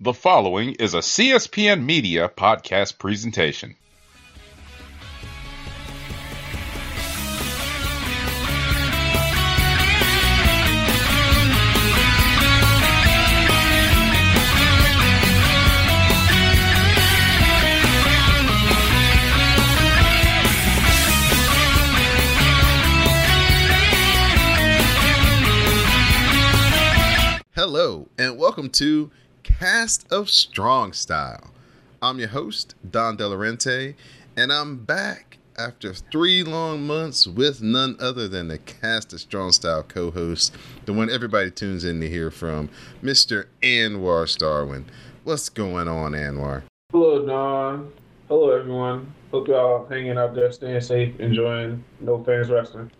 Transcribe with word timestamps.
The 0.00 0.12
following 0.12 0.74
is 0.80 0.92
a 0.92 0.98
CSPN 0.98 1.84
Media 1.84 2.28
podcast 2.28 2.98
presentation. 2.98 3.76
Hello, 27.54 28.08
and 28.18 28.36
welcome 28.36 28.68
to 28.70 29.12
Cast 29.44 30.10
of 30.10 30.30
Strong 30.30 30.94
Style. 30.94 31.50
I'm 32.00 32.18
your 32.18 32.28
host, 32.28 32.74
Don 32.90 33.16
Delarente, 33.18 33.94
and 34.36 34.50
I'm 34.50 34.78
back 34.78 35.36
after 35.58 35.92
three 35.92 36.42
long 36.42 36.86
months 36.86 37.26
with 37.26 37.62
none 37.62 37.96
other 38.00 38.26
than 38.26 38.48
the 38.48 38.56
Cast 38.56 39.12
of 39.12 39.20
Strong 39.20 39.52
Style 39.52 39.82
co 39.82 40.10
host, 40.10 40.56
the 40.86 40.94
one 40.94 41.10
everybody 41.10 41.50
tunes 41.50 41.84
in 41.84 42.00
to 42.00 42.08
hear 42.08 42.30
from, 42.30 42.70
Mr. 43.02 43.44
Anwar 43.62 44.24
Starwin. 44.24 44.84
What's 45.24 45.50
going 45.50 45.88
on, 45.88 46.12
Anwar? 46.12 46.62
Hello, 46.90 47.24
Don. 47.24 47.92
Hello, 48.28 48.50
everyone. 48.50 49.12
Hope 49.30 49.48
y'all 49.48 49.86
hanging 49.86 50.16
out 50.16 50.34
there, 50.34 50.50
staying 50.52 50.80
safe, 50.80 51.20
enjoying 51.20 51.84
No 52.00 52.24
Fans 52.24 52.48
Wrestling. 52.48 52.90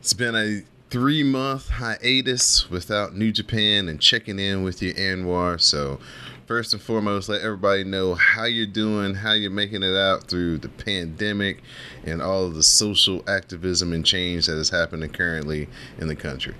It's 0.00 0.14
been 0.14 0.34
a 0.34 0.62
three 0.90 1.22
month 1.22 1.68
hiatus 1.68 2.68
without 2.68 3.14
New 3.14 3.30
Japan 3.30 3.88
and 3.88 4.00
checking 4.00 4.40
in 4.40 4.64
with 4.64 4.82
you, 4.82 4.92
Anwar. 4.94 5.60
So, 5.60 6.00
first 6.46 6.72
and 6.72 6.82
foremost, 6.82 7.28
let 7.28 7.42
everybody 7.42 7.84
know 7.84 8.16
how 8.16 8.44
you're 8.44 8.66
doing, 8.66 9.14
how 9.14 9.32
you're 9.32 9.52
making 9.52 9.84
it 9.84 9.96
out 9.96 10.24
through 10.24 10.58
the 10.58 10.68
pandemic 10.68 11.62
and 12.04 12.20
all 12.20 12.44
of 12.44 12.56
the 12.56 12.62
social 12.64 13.22
activism 13.28 13.92
and 13.92 14.04
change 14.04 14.46
that 14.46 14.56
is 14.56 14.70
happening 14.70 15.10
currently 15.10 15.68
in 15.98 16.08
the 16.08 16.16
country. 16.16 16.56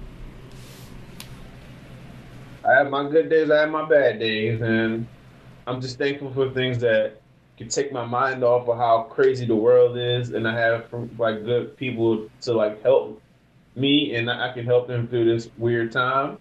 I 2.65 2.75
have 2.75 2.89
my 2.89 3.11
good 3.11 3.29
days, 3.31 3.51
I 3.51 3.63
have 3.63 3.71
my 3.71 3.89
bad 3.89 4.21
days, 4.21 4.61
and 4.61 5.09
I'm 5.67 5.81
just 5.81 5.99
thankful 5.99 6.33
for 6.33 6.51
things 6.51 6.79
that 6.79 7.21
can 7.59 7.69
take 7.69 7.93
my 7.93 8.05
mind 8.05 8.45
off 8.45 8.69
of 8.69 8.77
how 8.77 9.09
crazy 9.11 9.45
the 9.45 9.57
world 9.57 9.99
is, 9.99 10.31
and 10.31 10.47
I 10.47 10.57
have 10.57 10.87
like 11.19 11.45
good 11.45 11.77
people 11.77 12.29
to 12.43 12.53
like 12.53 12.81
help 12.83 13.21
me 13.77 14.15
and 14.15 14.31
I 14.31 14.53
can 14.53 14.65
help 14.65 14.89
them 14.89 15.07
through 15.07 15.33
this 15.33 15.49
weird 15.59 15.93
time. 15.93 16.39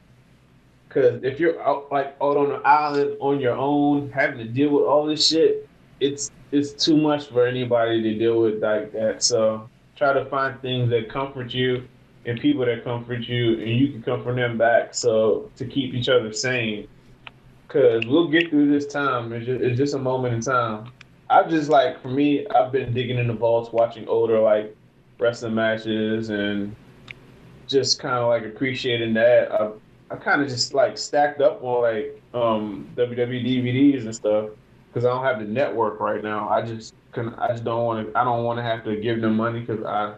Cause 0.89 1.19
if 1.21 1.39
you're 1.39 1.61
out 1.61 1.91
like 1.91 2.15
out 2.19 2.35
on 2.35 2.51
an 2.51 2.61
island 2.65 3.15
on 3.19 3.39
your 3.39 3.55
own, 3.55 4.11
having 4.11 4.39
to 4.39 4.45
deal 4.45 4.71
with 4.71 4.85
all 4.85 5.05
this 5.05 5.27
shit, 5.27 5.69
it's 5.99 6.31
it's 6.51 6.71
too 6.71 6.97
much 6.97 7.27
for 7.27 7.45
anybody 7.45 8.01
to 8.01 8.17
deal 8.17 8.41
with 8.41 8.61
like 8.63 8.91
that. 8.93 9.21
So 9.21 9.69
try 9.95 10.13
to 10.13 10.25
find 10.25 10.59
things 10.61 10.89
that 10.89 11.07
comfort 11.07 11.53
you 11.53 11.87
and 12.25 12.39
people 12.39 12.65
that 12.65 12.83
comfort 12.83 13.21
you, 13.21 13.59
and 13.59 13.69
you 13.69 13.89
can 13.89 14.01
comfort 14.01 14.35
them 14.35 14.57
back. 14.57 14.95
So 14.95 15.51
to 15.57 15.65
keep 15.65 15.93
each 15.93 16.09
other 16.09 16.33
sane, 16.33 16.87
cause 17.67 18.03
we'll 18.07 18.27
get 18.27 18.49
through 18.49 18.71
this 18.71 18.87
time. 18.87 19.31
It's 19.31 19.45
just, 19.45 19.61
it's 19.61 19.77
just 19.77 19.93
a 19.93 19.99
moment 19.99 20.33
in 20.33 20.41
time. 20.41 20.91
I've 21.29 21.51
just 21.51 21.69
like 21.69 22.01
for 22.01 22.09
me, 22.09 22.47
I've 22.47 22.71
been 22.71 22.95
digging 22.95 23.19
in 23.19 23.27
the 23.27 23.33
vaults, 23.33 23.71
watching 23.71 24.07
older 24.07 24.39
like 24.39 24.75
wrestling 25.19 25.53
matches 25.53 26.31
and 26.31 26.75
just 27.69 27.99
kind 27.99 28.15
of 28.15 28.27
like 28.27 28.43
appreciating 28.43 29.13
that. 29.13 29.51
I, 29.51 29.69
I 30.11 30.15
kind 30.15 30.41
of 30.41 30.49
just 30.49 30.73
like 30.73 30.97
stacked 30.97 31.39
up 31.39 31.63
on 31.63 31.81
like 31.83 32.21
um, 32.33 32.89
WWE 32.95 33.45
DVDs 33.45 34.01
and 34.03 34.15
stuff 34.15 34.49
because 34.87 35.05
I 35.05 35.09
don't 35.09 35.23
have 35.23 35.39
the 35.39 35.45
network 35.45 35.99
right 35.99 36.23
now. 36.23 36.49
I 36.49 36.63
just 36.63 36.95
can 37.11 37.33
I 37.35 37.49
just 37.49 37.63
don't 37.63 37.85
want 37.85 38.07
to. 38.07 38.19
I 38.19 38.23
don't 38.23 38.43
want 38.43 38.57
to 38.57 38.63
have 38.63 38.83
to 38.85 38.95
give 38.97 39.21
them 39.21 39.37
money 39.37 39.61
because 39.61 39.85
I 39.85 40.15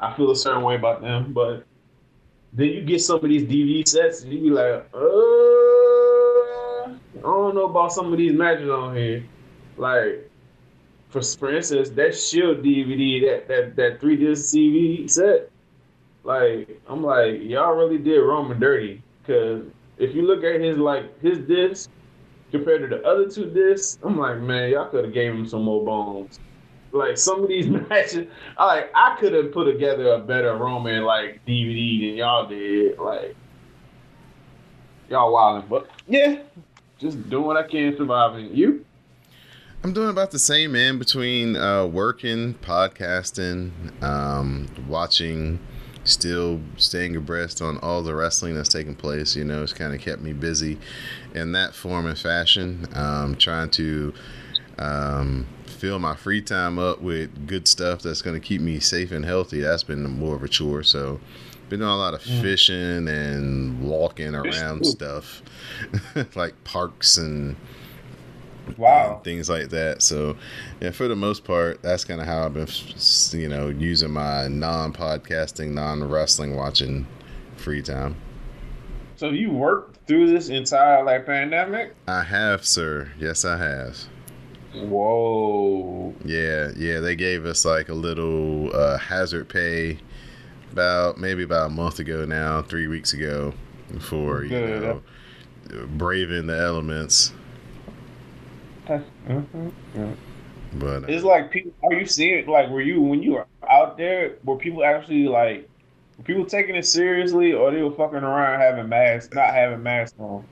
I 0.00 0.14
feel 0.16 0.30
a 0.30 0.36
certain 0.36 0.62
way 0.62 0.74
about 0.76 1.02
them. 1.02 1.32
But 1.32 1.64
then 2.52 2.68
you 2.68 2.82
get 2.82 3.02
some 3.02 3.16
of 3.16 3.28
these 3.28 3.44
DVD 3.44 3.86
sets 3.86 4.22
and 4.22 4.32
you 4.32 4.40
be 4.40 4.50
like, 4.50 4.88
uh, 4.94 4.98
I 7.18 7.22
don't 7.22 7.54
know 7.54 7.66
about 7.66 7.92
some 7.92 8.10
of 8.10 8.18
these 8.18 8.32
matches 8.32 8.70
on 8.70 8.96
here. 8.96 9.22
Like 9.76 10.30
for 11.10 11.20
for 11.20 11.54
instance, 11.54 11.90
that 11.90 12.16
Shield 12.16 12.62
DVD, 12.64 13.20
that 13.26 13.48
that 13.48 13.76
that 13.76 14.00
three 14.00 14.16
disc 14.16 14.54
DVD 14.54 15.08
set 15.10 15.49
like 16.24 16.80
I'm 16.88 17.02
like 17.02 17.40
y'all 17.42 17.74
really 17.74 17.98
did 17.98 18.18
Roman 18.20 18.60
dirty 18.60 19.02
because 19.22 19.64
if 19.98 20.14
you 20.14 20.22
look 20.22 20.44
at 20.44 20.60
his 20.60 20.76
like 20.76 21.20
his 21.20 21.38
disc 21.38 21.90
compared 22.50 22.82
to 22.82 22.96
the 22.96 23.02
other 23.04 23.28
two 23.28 23.50
discs, 23.50 23.98
I'm 24.02 24.18
like 24.18 24.38
man 24.38 24.70
y'all 24.70 24.88
could 24.88 25.04
have 25.04 25.14
gave 25.14 25.32
him 25.32 25.46
some 25.46 25.62
more 25.62 25.84
bones. 25.84 26.38
Like 26.92 27.16
some 27.16 27.44
of 27.44 27.48
these 27.48 27.66
matches, 27.88 28.26
I 28.58 28.66
like 28.66 28.90
I 28.94 29.16
could 29.20 29.32
have 29.32 29.52
put 29.52 29.64
together 29.64 30.14
a 30.14 30.18
better 30.18 30.56
Roman 30.56 31.04
like 31.04 31.44
DVD 31.46 32.08
than 32.08 32.16
y'all 32.16 32.46
did. 32.46 32.98
Like 32.98 33.36
y'all 35.08 35.32
wilding, 35.32 35.68
but 35.68 35.88
yeah, 36.08 36.40
just 36.98 37.28
doing 37.30 37.44
what 37.44 37.56
I 37.56 37.62
can 37.62 37.96
surviving. 37.96 38.54
You? 38.54 38.84
I'm 39.82 39.94
doing 39.94 40.10
about 40.10 40.30
the 40.30 40.38
same, 40.38 40.72
man. 40.72 40.98
Between 40.98 41.56
uh, 41.56 41.86
working, 41.86 42.54
podcasting, 42.54 43.70
um, 44.02 44.68
watching 44.86 45.58
still 46.04 46.60
staying 46.76 47.16
abreast 47.16 47.60
on 47.60 47.78
all 47.78 48.02
the 48.02 48.14
wrestling 48.14 48.54
that's 48.54 48.68
taking 48.68 48.94
place. 48.94 49.36
You 49.36 49.44
know, 49.44 49.62
it's 49.62 49.72
kind 49.72 49.94
of 49.94 50.00
kept 50.00 50.22
me 50.22 50.32
busy 50.32 50.78
in 51.34 51.52
that 51.52 51.74
form 51.74 52.06
and 52.06 52.18
fashion. 52.18 52.86
Um, 52.94 53.36
trying 53.36 53.70
to 53.70 54.14
um, 54.78 55.46
fill 55.66 55.98
my 55.98 56.16
free 56.16 56.42
time 56.42 56.78
up 56.78 57.00
with 57.00 57.46
good 57.46 57.68
stuff 57.68 58.02
that's 58.02 58.22
going 58.22 58.40
to 58.40 58.46
keep 58.46 58.60
me 58.60 58.80
safe 58.80 59.12
and 59.12 59.24
healthy. 59.24 59.60
That's 59.60 59.84
been 59.84 60.02
more 60.02 60.36
of 60.36 60.42
a 60.42 60.48
chore. 60.48 60.82
So, 60.82 61.20
been 61.68 61.80
doing 61.80 61.90
a 61.90 61.96
lot 61.96 62.14
of 62.14 62.22
mm. 62.22 62.40
fishing 62.40 63.06
and 63.06 63.80
walking 63.80 64.34
around 64.34 64.84
stuff, 64.84 65.42
like 66.34 66.64
parks 66.64 67.16
and 67.16 67.56
wow. 68.78 69.14
and 69.14 69.24
things 69.24 69.48
like 69.48 69.70
that. 69.70 70.02
So 70.02 70.36
yeah 70.80 70.90
for 70.90 71.08
the 71.08 71.16
most 71.16 71.44
part 71.44 71.82
that's 71.82 72.04
kind 72.04 72.20
of 72.20 72.26
how 72.26 72.44
i've 72.44 72.54
been 72.54 72.68
you 73.32 73.48
know 73.48 73.68
using 73.68 74.10
my 74.10 74.48
non-podcasting 74.48 75.70
non-wrestling 75.70 76.56
watching 76.56 77.06
free 77.56 77.82
time. 77.82 78.16
So 79.16 79.30
you 79.30 79.50
worked 79.50 80.06
through 80.06 80.32
this 80.32 80.48
entire 80.48 81.04
like 81.04 81.26
pandemic? 81.26 81.94
I 82.08 82.22
have 82.22 82.64
sir. 82.64 83.10
Yes 83.18 83.44
i 83.44 83.56
have. 83.56 83.96
Whoa. 84.74 86.14
Yeah 86.24 86.70
yeah 86.76 87.00
they 87.00 87.16
gave 87.16 87.44
us 87.44 87.64
like 87.64 87.88
a 87.88 87.94
little 87.94 88.74
uh, 88.74 88.98
hazard 88.98 89.48
pay 89.48 89.98
about 90.72 91.18
maybe 91.18 91.42
about 91.42 91.66
a 91.66 91.70
month 91.70 91.98
ago 91.98 92.24
now 92.24 92.62
three 92.62 92.86
weeks 92.86 93.12
ago 93.12 93.52
for 93.98 94.44
you 94.44 94.50
Good. 94.50 94.82
know 94.82 95.02
braving 95.86 96.46
the 96.46 96.58
elements 96.58 97.32
Mm-hmm. 98.90 99.68
Yeah. 99.94 100.12
But 100.74 101.10
it's 101.10 101.24
like 101.24 101.50
people. 101.50 101.72
Are 101.82 101.94
you 101.94 102.06
seeing 102.06 102.46
like 102.46 102.68
were 102.68 102.80
you 102.80 103.00
when 103.00 103.22
you 103.22 103.32
were 103.32 103.46
out 103.68 103.96
there? 103.96 104.36
Were 104.44 104.56
people 104.56 104.84
actually 104.84 105.26
like 105.26 105.68
were 106.18 106.24
people 106.24 106.46
taking 106.46 106.76
it 106.76 106.86
seriously, 106.86 107.52
or 107.52 107.70
they 107.70 107.82
were 107.82 107.90
fucking 107.90 108.18
around 108.18 108.60
having 108.60 108.88
masks, 108.88 109.34
not 109.34 109.52
having 109.52 109.82
masks 109.82 110.14
on? 110.18 110.44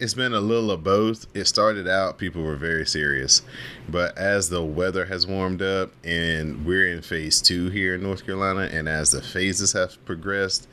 It's 0.00 0.14
been 0.14 0.34
a 0.34 0.40
little 0.40 0.70
of 0.70 0.82
both. 0.82 1.26
It 1.34 1.44
started 1.44 1.86
out 1.86 2.18
people 2.18 2.42
were 2.42 2.56
very 2.56 2.86
serious, 2.86 3.42
but 3.88 4.16
as 4.18 4.48
the 4.48 4.64
weather 4.64 5.04
has 5.04 5.26
warmed 5.26 5.62
up 5.62 5.92
and 6.02 6.64
we're 6.66 6.88
in 6.88 7.02
phase 7.02 7.40
two 7.40 7.68
here 7.68 7.94
in 7.94 8.02
North 8.02 8.26
Carolina, 8.26 8.68
and 8.72 8.88
as 8.88 9.12
the 9.12 9.22
phases 9.22 9.72
have 9.72 10.04
progressed, 10.04 10.66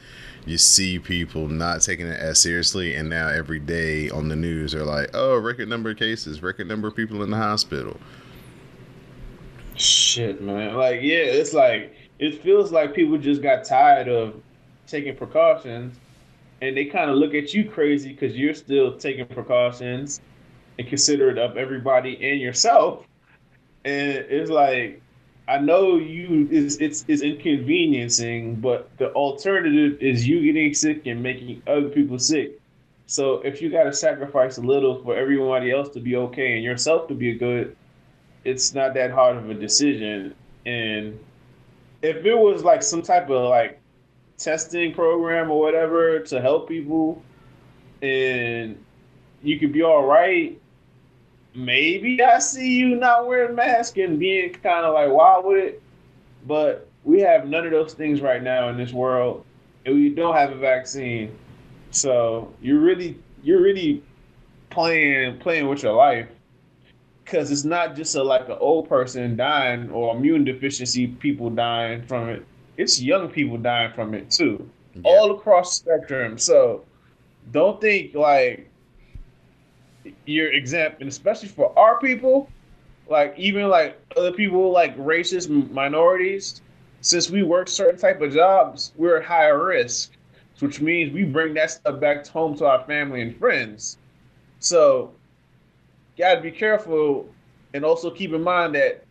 you 0.46 0.58
see 0.58 1.00
people 1.00 1.48
not 1.48 1.82
taking 1.82 2.08
it 2.08 2.20
as 2.20 2.40
seriously, 2.40 2.96
and 2.96 3.10
now 3.10 3.28
every 3.28 3.60
day 3.60 4.10
on 4.10 4.28
the 4.28 4.36
news 4.36 4.72
they're 4.72 4.84
like, 4.84 5.10
"Oh, 5.14 5.38
record 5.38 5.70
number 5.70 5.92
of 5.92 5.98
cases, 5.98 6.42
record 6.42 6.68
number 6.68 6.88
of 6.88 6.96
people 6.96 7.22
in 7.24 7.30
the 7.30 7.38
hospital." 7.38 7.98
Shit, 9.76 10.42
man. 10.42 10.76
Like, 10.76 11.02
yeah, 11.02 11.18
it's 11.18 11.54
like 11.54 11.96
it 12.20 12.42
feels 12.42 12.72
like 12.72 12.94
people 12.94 13.18
just 13.18 13.42
got 13.42 13.66
tired 13.66 14.08
of 14.08 14.42
taking 14.88 15.16
precautions, 15.16 15.98
and 16.62 16.76
they 16.76 16.86
kind 16.86 17.10
of 17.10 17.18
look 17.18 17.34
at 17.34 17.54
you 17.54 17.70
crazy 17.70 18.12
because 18.12 18.36
you're 18.36 18.54
still 18.54 18.98
taking 18.98 19.26
precautions 19.26 20.22
and 20.78 20.88
considerate 20.88 21.38
of 21.38 21.58
everybody 21.58 22.14
and 22.32 22.40
yourself. 22.42 23.06
And 23.86 24.18
it's 24.18 24.50
like 24.50 25.02
I 25.52 25.58
know 25.58 25.98
you 25.98 26.48
is 26.50 26.78
it's 26.78 27.04
is 27.10 27.22
inconveniencing, 27.22 28.56
but 28.62 28.90
the 28.98 29.12
alternative 29.12 30.02
is 30.02 30.26
you 30.26 30.42
getting 30.46 30.74
sick 30.74 31.06
and 31.08 31.22
making 31.22 31.62
other 31.68 31.90
people 31.90 32.20
sick. 32.20 32.62
So 33.06 33.42
if 33.42 33.62
you 33.62 33.70
got 33.70 33.84
to 33.84 33.92
sacrifice 33.92 34.58
a 34.60 34.62
little 34.62 35.04
for 35.04 35.14
everybody 35.14 35.70
else 35.70 35.90
to 35.90 36.00
be 36.00 36.16
okay 36.16 36.54
and 36.54 36.64
yourself 36.64 37.10
to 37.10 37.14
be 37.16 37.34
good, 37.34 37.76
it's 38.46 38.74
not 38.74 38.94
that 38.94 39.12
hard 39.12 39.36
of 39.36 39.50
a 39.50 39.54
decision. 39.54 40.34
And 40.66 41.20
if 42.02 42.26
it 42.26 42.36
was 42.36 42.64
like 42.64 42.82
some 42.82 43.02
type 43.02 43.30
of 43.30 43.50
like 43.50 43.82
testing 44.38 44.94
program 44.94 45.52
or 45.52 45.60
whatever 45.60 46.20
to 46.20 46.40
help 46.40 46.70
people, 46.70 47.22
and 48.02 48.82
you 49.44 49.60
could 49.60 49.74
be 49.74 49.84
all 49.84 50.06
right. 50.06 50.61
Maybe 51.54 52.22
I 52.22 52.40
see 52.40 52.78
you 52.78 52.96
not 52.96 53.28
wearing 53.28 53.52
a 53.52 53.54
mask 53.54 53.98
and 53.98 54.18
being 54.18 54.54
kind 54.54 54.86
of 54.86 54.94
like 54.94 55.10
wild 55.10 55.46
with 55.46 55.58
it, 55.58 55.84
but 56.48 56.88
we 57.04 57.20
have 57.22 57.48
none 57.48 57.66
of 57.66 57.72
those 57.72 57.94
things 57.94 58.22
right 58.22 58.42
now 58.42 58.70
in 58.70 58.78
this 58.78 58.94
world, 58.94 59.46
and 59.86 59.96
we 59.96 60.10
don't 60.10 60.36
have 60.36 60.52
a 60.52 60.58
vaccine. 60.58 61.36
So 61.92 62.54
you're 62.62 62.80
really 62.80 63.20
you're 63.44 63.62
really 63.62 64.02
playing 64.70 65.40
playing 65.40 65.68
with 65.68 65.84
your 65.84 65.94
life 65.94 66.28
because 67.24 67.52
it's 67.52 67.66
not 67.66 67.96
just 67.96 68.16
a 68.16 68.24
like 68.24 68.48
an 68.48 68.58
old 68.60 68.88
person 68.88 69.36
dying 69.36 69.90
or 69.92 70.16
immune 70.16 70.44
deficiency 70.44 71.08
people 71.08 71.50
dying 71.50 72.04
from 72.04 72.30
it. 72.30 72.46
It's 72.78 73.02
young 73.02 73.30
people 73.30 73.58
dying 73.58 73.94
from 73.94 74.14
it 74.14 74.32
too, 74.32 74.70
yeah. 74.96 75.02
all 75.04 75.32
across 75.32 75.80
the 75.80 75.92
spectrum. 75.98 76.38
So 76.38 76.86
don't 77.52 77.82
think 77.82 78.16
like 78.16 78.71
you're 80.26 80.52
exempt, 80.52 81.02
and 81.02 81.10
especially 81.10 81.50
for 81.50 81.78
our 81.78 82.00
people, 82.00 82.50
like 83.10 83.34
even 83.38 83.68
like 83.68 84.00
other 84.16 84.32
people 84.32 84.72
like 84.72 84.98
racist 84.98 85.50
minorities, 85.72 86.62
since 87.02 87.30
we 87.30 87.44
work 87.44 87.68
certain 87.68 88.00
type 88.00 88.22
of 88.22 88.34
jobs, 88.34 88.94
we're 88.96 89.18
at 89.18 89.26
higher 89.26 89.66
risk, 89.66 90.12
which 90.60 90.82
means 90.82 91.12
we 91.12 91.24
bring 91.24 91.54
that 91.56 91.72
stuff 91.72 92.00
back 92.00 92.26
home 92.28 92.56
to 92.58 92.66
our 92.66 92.84
family 92.86 93.22
and 93.22 93.36
friends. 93.38 93.98
So, 94.60 95.12
gotta 96.18 96.42
be 96.42 96.52
careful, 96.52 97.28
and 97.74 97.84
also 97.84 98.12
keep 98.12 98.34
in 98.34 98.44
mind 98.44 98.76
that 98.76 99.04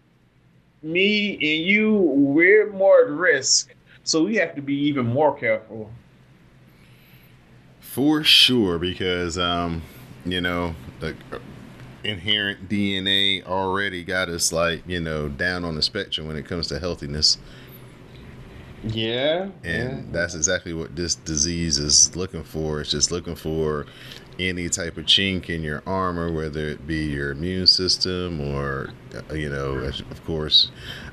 me 0.82 1.34
and 1.34 1.66
you, 1.66 1.94
we're 1.94 2.72
more 2.72 3.04
at 3.04 3.10
risk, 3.10 3.74
so 4.04 4.24
we 4.24 4.36
have 4.36 4.54
to 4.54 4.62
be 4.62 4.74
even 4.74 5.06
more 5.06 5.36
careful. 5.36 5.90
For 7.80 8.22
sure, 8.22 8.78
because 8.78 9.36
um, 9.36 9.82
you 10.24 10.40
know 10.40 10.74
the 11.00 11.14
inherent 12.02 12.68
DNA 12.68 13.44
already 13.44 14.04
got 14.04 14.28
us 14.28 14.52
like 14.52 14.82
you 14.86 15.00
know 15.00 15.28
down 15.28 15.64
on 15.64 15.74
the 15.74 15.82
spectrum 15.82 16.26
when 16.26 16.36
it 16.36 16.46
comes 16.46 16.66
to 16.68 16.78
healthiness. 16.78 17.38
Yeah. 18.82 19.50
And 19.62 19.90
yeah. 19.90 20.02
that's 20.10 20.34
exactly 20.34 20.72
what 20.72 20.96
this 20.96 21.14
disease 21.14 21.78
is 21.78 22.14
looking 22.16 22.44
for. 22.44 22.80
It's 22.80 22.90
just 22.90 23.10
looking 23.10 23.36
for 23.36 23.86
any 24.38 24.68
type 24.68 24.96
of 24.96 25.04
chink 25.04 25.50
in 25.50 25.62
your 25.62 25.82
armor, 25.86 26.32
whether 26.32 26.66
it 26.68 26.86
be 26.86 27.04
your 27.04 27.32
immune 27.32 27.66
system 27.66 28.40
or, 28.40 28.90
uh, 29.14 29.34
you 29.34 29.50
know, 29.50 29.72
of 29.74 30.24
course, 30.24 30.70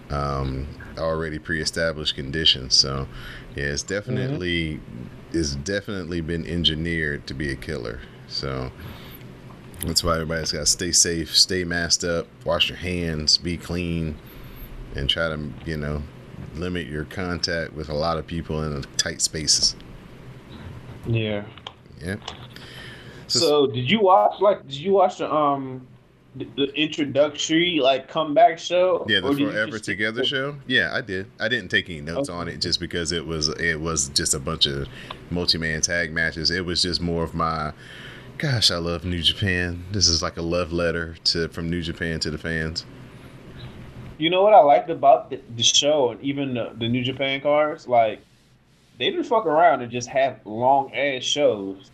um, 0.10 0.68
already 0.98 1.40
pre-established 1.40 2.16
conditions. 2.16 2.74
So, 2.74 3.08
yeah, 3.56 3.66
it's 3.66 3.84
definitely 3.84 4.76
mm-hmm. 4.76 5.38
it's 5.38 5.56
definitely 5.56 6.22
been 6.22 6.46
engineered 6.46 7.28
to 7.28 7.34
be 7.34 7.52
a 7.52 7.56
killer. 7.56 8.00
So 8.28 8.72
that's 9.86 10.04
why 10.04 10.16
everybody's 10.16 10.52
got 10.52 10.60
to 10.60 10.66
stay 10.66 10.92
safe, 10.92 11.36
stay 11.36 11.64
masked 11.64 12.04
up, 12.04 12.28
wash 12.46 12.70
your 12.70 12.78
hands, 12.78 13.38
be 13.38 13.58
clean, 13.58 14.18
and 14.96 15.10
try 15.10 15.30
to 15.30 15.50
you 15.66 15.78
know 15.78 16.02
limit 16.56 16.88
your 16.88 17.06
contact 17.06 17.74
with 17.74 17.90
a 17.90 17.94
lot 17.94 18.18
of 18.18 18.26
people 18.26 18.64
in 18.64 18.84
tight 18.98 19.22
spaces. 19.22 19.76
Yeah. 21.06 21.46
Yeah. 22.02 22.18
So, 23.28 23.40
so 23.40 23.68
did 23.68 23.90
you 23.90 24.02
watch 24.02 24.40
like 24.40 24.64
did 24.64 24.78
you 24.78 24.94
watch 24.94 25.18
the 25.18 25.32
um 25.32 25.86
the, 26.36 26.72
introductory 26.76 27.80
like 27.82 28.08
comeback 28.08 28.60
show? 28.60 29.06
Yeah, 29.08 29.22
the 29.22 29.34
Forever 29.34 29.80
Together 29.80 30.24
show. 30.24 30.56
Yeah, 30.68 30.92
I 30.94 31.02
did. 31.02 31.30
I 31.40 31.48
didn't 31.48 31.70
take 31.70 31.90
any 31.90 32.02
notes 32.02 32.30
okay. 32.30 32.38
on 32.38 32.48
it 32.48 32.62
just 32.62 32.80
because 32.80 33.12
it 33.12 33.26
was 33.26 33.50
it 33.50 33.80
was 33.80 34.10
just 34.10 34.34
a 34.34 34.40
bunch 34.40 34.66
of 34.66 34.88
multi-man 35.30 35.82
tag 35.82 36.14
matches. 36.14 36.52
It 36.52 36.66
was 36.66 36.82
just 36.82 37.02
more 37.02 37.24
of 37.24 37.34
my 37.34 37.74
gosh, 38.38 38.70
I 38.70 38.78
love 38.78 39.04
New 39.04 39.22
Japan. 39.22 39.84
This 39.92 40.08
is 40.08 40.22
like 40.22 40.38
a 40.38 40.42
love 40.42 40.72
letter 40.72 41.16
to 41.26 41.48
from 41.50 41.70
New 41.70 41.82
Japan 41.82 42.20
to 42.22 42.30
the 42.30 42.38
fans. 42.38 42.86
You 44.18 44.30
know 44.30 44.44
what 44.44 44.54
I 44.54 44.60
liked 44.60 44.90
about 44.90 45.30
the, 45.30 45.42
the 45.56 45.64
show 45.64 46.12
and 46.12 46.22
even 46.22 46.54
the, 46.54 46.72
the, 46.78 46.88
New 46.88 47.04
Japan 47.04 47.42
cards? 47.42 47.88
Like, 47.88 48.20
they 48.98 49.12
didn't 49.12 49.26
fuck 49.26 49.46
around 49.46 49.82
and 49.82 49.92
just 49.92 50.08
have 50.10 50.40
long 50.44 50.94
ass 50.94 51.24
shows. 51.24 51.92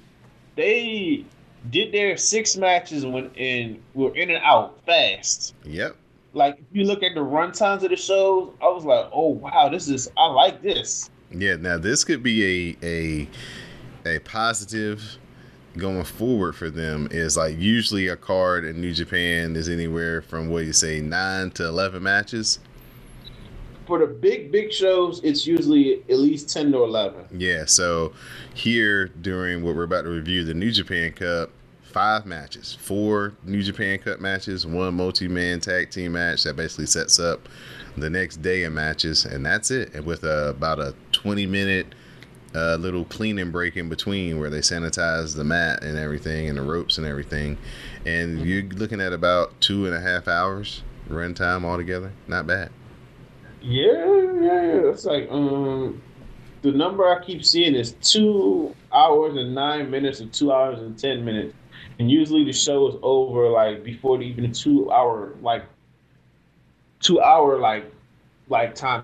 They 0.55 1.25
did 1.69 1.93
their 1.93 2.15
six 2.15 2.55
matches 2.55 3.03
and 3.03 3.13
went 3.13 3.35
in, 3.35 3.81
were 3.93 4.15
in 4.15 4.29
and 4.29 4.41
out 4.43 4.79
fast. 4.85 5.53
Yep. 5.65 5.97
Like, 6.33 6.59
if 6.59 6.65
you 6.71 6.85
look 6.85 7.03
at 7.03 7.13
the 7.13 7.21
run 7.21 7.51
times 7.51 7.83
of 7.83 7.89
the 7.89 7.97
shows, 7.97 8.53
I 8.61 8.67
was 8.67 8.85
like, 8.85 9.09
oh 9.11 9.29
wow, 9.29 9.69
this 9.69 9.87
is 9.87 10.09
I 10.17 10.27
like 10.27 10.61
this. 10.61 11.09
Yeah, 11.31 11.55
now 11.55 11.77
this 11.77 12.03
could 12.03 12.23
be 12.23 12.77
a 12.81 13.27
a 14.05 14.15
a 14.15 14.19
positive 14.19 15.17
going 15.77 16.03
forward 16.03 16.55
for 16.55 16.69
them 16.69 17.07
is 17.11 17.35
like 17.35 17.57
usually 17.57 18.07
a 18.07 18.15
card 18.15 18.63
in 18.63 18.79
New 18.79 18.93
Japan 18.93 19.55
is 19.55 19.67
anywhere 19.67 20.21
from 20.21 20.49
what 20.49 20.65
you 20.65 20.73
say 20.73 21.01
nine 21.01 21.51
to 21.51 21.65
eleven 21.65 22.03
matches. 22.03 22.59
For 23.87 23.99
the 23.99 24.07
big 24.07 24.51
big 24.51 24.71
shows, 24.71 25.19
it's 25.23 25.45
usually 25.45 26.03
at 26.09 26.17
least 26.17 26.49
ten 26.49 26.71
to 26.71 26.83
eleven. 26.83 27.25
Yeah, 27.31 27.65
so 27.65 28.13
here 28.53 29.07
during 29.07 29.63
what 29.63 29.75
we're 29.75 29.83
about 29.83 30.03
to 30.03 30.09
review, 30.09 30.45
the 30.45 30.53
New 30.53 30.71
Japan 30.71 31.11
Cup, 31.11 31.49
five 31.81 32.25
matches, 32.25 32.77
four 32.79 33.33
New 33.43 33.61
Japan 33.61 33.97
Cup 33.99 34.21
matches, 34.21 34.65
one 34.65 34.93
multi-man 34.95 35.59
tag 35.59 35.89
team 35.89 36.13
match 36.13 36.43
that 36.43 36.55
basically 36.55 36.85
sets 36.85 37.19
up 37.19 37.49
the 37.97 38.09
next 38.09 38.41
day 38.41 38.63
of 38.63 38.73
matches, 38.73 39.25
and 39.25 39.45
that's 39.45 39.69
it. 39.69 39.93
And 39.93 40.05
with 40.05 40.23
a, 40.23 40.49
about 40.49 40.79
a 40.79 40.95
twenty 41.11 41.45
minute 41.45 41.87
a 42.53 42.77
little 42.77 43.05
cleaning 43.05 43.51
break 43.51 43.75
in 43.77 43.89
between 43.89 44.39
where 44.39 44.49
they 44.49 44.59
sanitize 44.59 45.35
the 45.35 45.43
mat 45.43 45.83
and 45.83 45.97
everything 45.97 46.49
and 46.49 46.57
the 46.57 46.61
ropes 46.61 46.97
and 46.97 47.07
everything. 47.07 47.57
And 48.05 48.37
mm-hmm. 48.37 48.47
you're 48.47 48.63
looking 48.63 49.01
at 49.01 49.13
about 49.13 49.59
two 49.61 49.85
and 49.85 49.95
a 49.95 49.99
half 49.99 50.27
hours 50.27 50.83
run 51.07 51.33
time 51.33 51.65
altogether. 51.65 52.11
Not 52.27 52.47
bad. 52.47 52.69
Yeah, 53.61 53.91
yeah, 54.41 54.41
yeah. 54.41 54.89
It's 54.89 55.05
like 55.05 55.27
um 55.31 56.01
the 56.61 56.71
number 56.71 57.07
I 57.07 57.23
keep 57.23 57.43
seeing 57.45 57.75
is 57.75 57.93
two 58.01 58.75
hours 58.91 59.35
and 59.35 59.53
nine 59.53 59.89
minutes 59.89 60.21
or 60.21 60.27
two 60.27 60.51
hours 60.51 60.79
and 60.79 60.97
ten 60.97 61.23
minutes. 61.23 61.53
And 61.99 62.09
usually 62.09 62.43
the 62.43 62.53
show 62.53 62.87
is 62.89 62.95
over 63.01 63.49
like 63.49 63.83
before 63.83 64.17
the, 64.17 64.23
even 64.25 64.51
two 64.51 64.91
hour 64.91 65.35
like 65.41 65.63
two 66.99 67.21
hour 67.21 67.59
like 67.59 67.85
like 68.49 68.75
time 68.75 69.03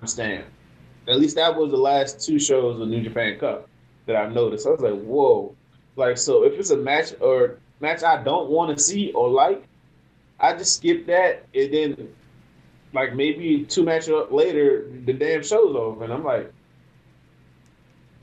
At 1.10 1.20
least 1.20 1.36
that 1.36 1.56
was 1.56 1.72
the 1.72 1.78
last 1.78 2.26
two 2.26 2.40
shows 2.40 2.80
of 2.80 2.88
New 2.88 3.02
Japan 3.02 3.40
Cup 3.40 3.68
that 4.06 4.16
I've 4.16 4.32
noticed. 4.32 4.68
I 4.68 4.72
was 4.72 4.82
like, 4.82 5.02
whoa. 5.02 5.56
Like, 5.96 6.18
so 6.18 6.44
if 6.44 6.54
it's 6.54 6.70
a 6.70 6.78
match 6.78 7.14
or 7.20 7.58
match 7.80 8.04
I 8.04 8.24
don't 8.24 8.50
want 8.50 8.78
to 8.78 8.82
see 8.82 9.12
or 9.14 9.30
like, 9.30 9.64
I 10.40 10.56
just 10.56 10.78
skip 10.78 11.08
that 11.08 11.46
and 11.54 11.74
then 11.74 12.10
like 12.94 13.16
maybe 13.16 13.66
two 13.66 13.84
matches 13.84 14.14
later, 14.32 14.88
the 15.06 15.14
damn 15.14 15.44
show's 15.44 15.76
over. 15.76 16.04
And 16.04 16.14
I'm 16.14 16.24
like, 16.24 16.54